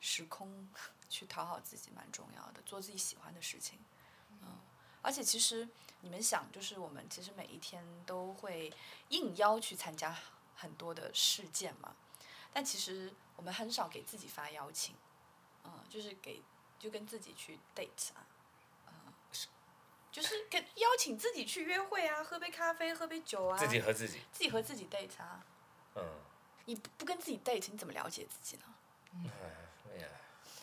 [0.02, 0.70] 时空
[1.10, 2.62] 去讨好自己，蛮重要的。
[2.66, 3.80] 做自己喜欢的事情，
[4.42, 4.58] 嗯。
[5.02, 5.68] 而且其实
[6.02, 8.74] 你们想，就是我们其实每一天都会
[9.08, 10.14] 应邀去参加
[10.56, 11.96] 很多的事件嘛，
[12.52, 14.96] 但其实我们很少给自己发邀请。
[15.64, 16.42] 嗯，就是给
[16.78, 18.28] 就跟自己去 date 啊，
[20.12, 25.44] 就是跟邀请自己去约会啊，喝杯咖啡，喝杯酒啊，自己和自己，自己和自己 date 啊。
[25.96, 26.04] 嗯，
[26.66, 28.64] 你不不跟自己 date，你怎么了解自己呢？
[29.92, 30.08] 哎呀，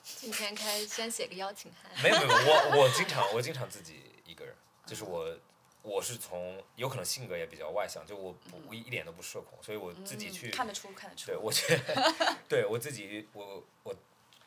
[0.03, 1.91] 今天开先写个邀请函。
[2.03, 4.55] 没有没有，我我 经常我经常自己一个人，
[4.87, 5.37] 就是我
[5.83, 11.27] 我是从有可能性格也比较外向，就我不我一点都不社恐，所以我自己去嗯看得出，看得出。
[11.27, 13.95] 对，我觉 得，对我自己，我我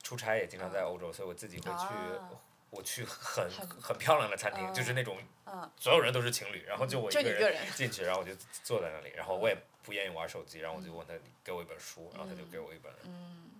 [0.02, 2.30] 出差也经常在欧洲，所以我自己会去，啊
[2.70, 3.50] 我去很
[3.82, 11.14] 很漂亮的餐厅，就是那种嗯所有人都是情侣，然后就我一个人进去，然后我就坐在那里，然后我也不愿意玩手机，然后我就问他
[11.44, 12.92] 给我一本书，然后他就给我一本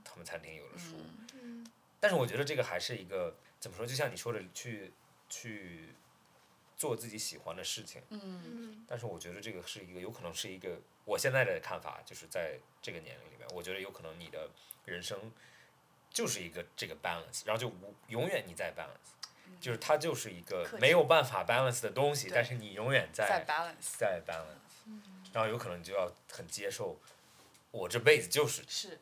[0.04, 0.96] 他们餐厅有的书，
[1.34, 1.66] 嗯
[2.00, 4.94] 但是我觉得这个还是一个怎么说，就像你说的，去
[5.28, 5.90] 去
[6.78, 8.02] 做自己喜欢的事情，
[8.88, 14.50] 但是我觉得这个是一个有可能是一个我现在的看法，就是在这个年龄里面，我觉得有可能你的
[14.86, 15.20] 人生
[16.12, 24.92] 就是一个这个 balance，然后就无永远你在 balance，就是它就是一个没有办法 balance 的东西，但是你永远在在 balance 在 balance，
[25.34, 27.00] 然后有可能你就要很接受，
[27.72, 29.00] 我这辈子就是是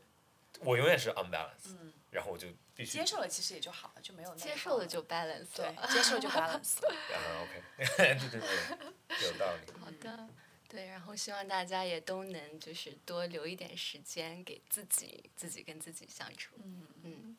[0.60, 1.76] 我永远是 unbalance，
[2.12, 6.96] 然后我就必须接受了，其实也就好了，就没有内接受了就 balance 对。，接受就 balance 了。
[7.10, 7.64] 然后 OK，
[7.98, 9.74] 对对对，有道理。
[9.80, 10.28] 好的，
[10.70, 16.56] 对，然后希望大家也都能就是多留一点时间给自己，自己跟自己相处。
[16.64, 17.38] 嗯，嗯，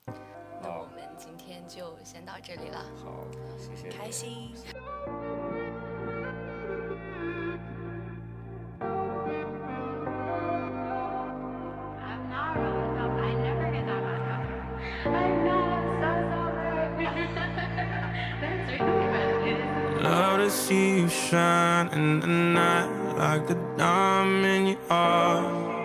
[0.62, 2.84] 那我们今天就先到这里了。
[2.96, 3.26] 好，
[3.58, 3.88] 谢谢。
[3.88, 4.54] 开心。
[20.48, 22.88] to see you shine in the night
[23.18, 25.77] like a diamond you are.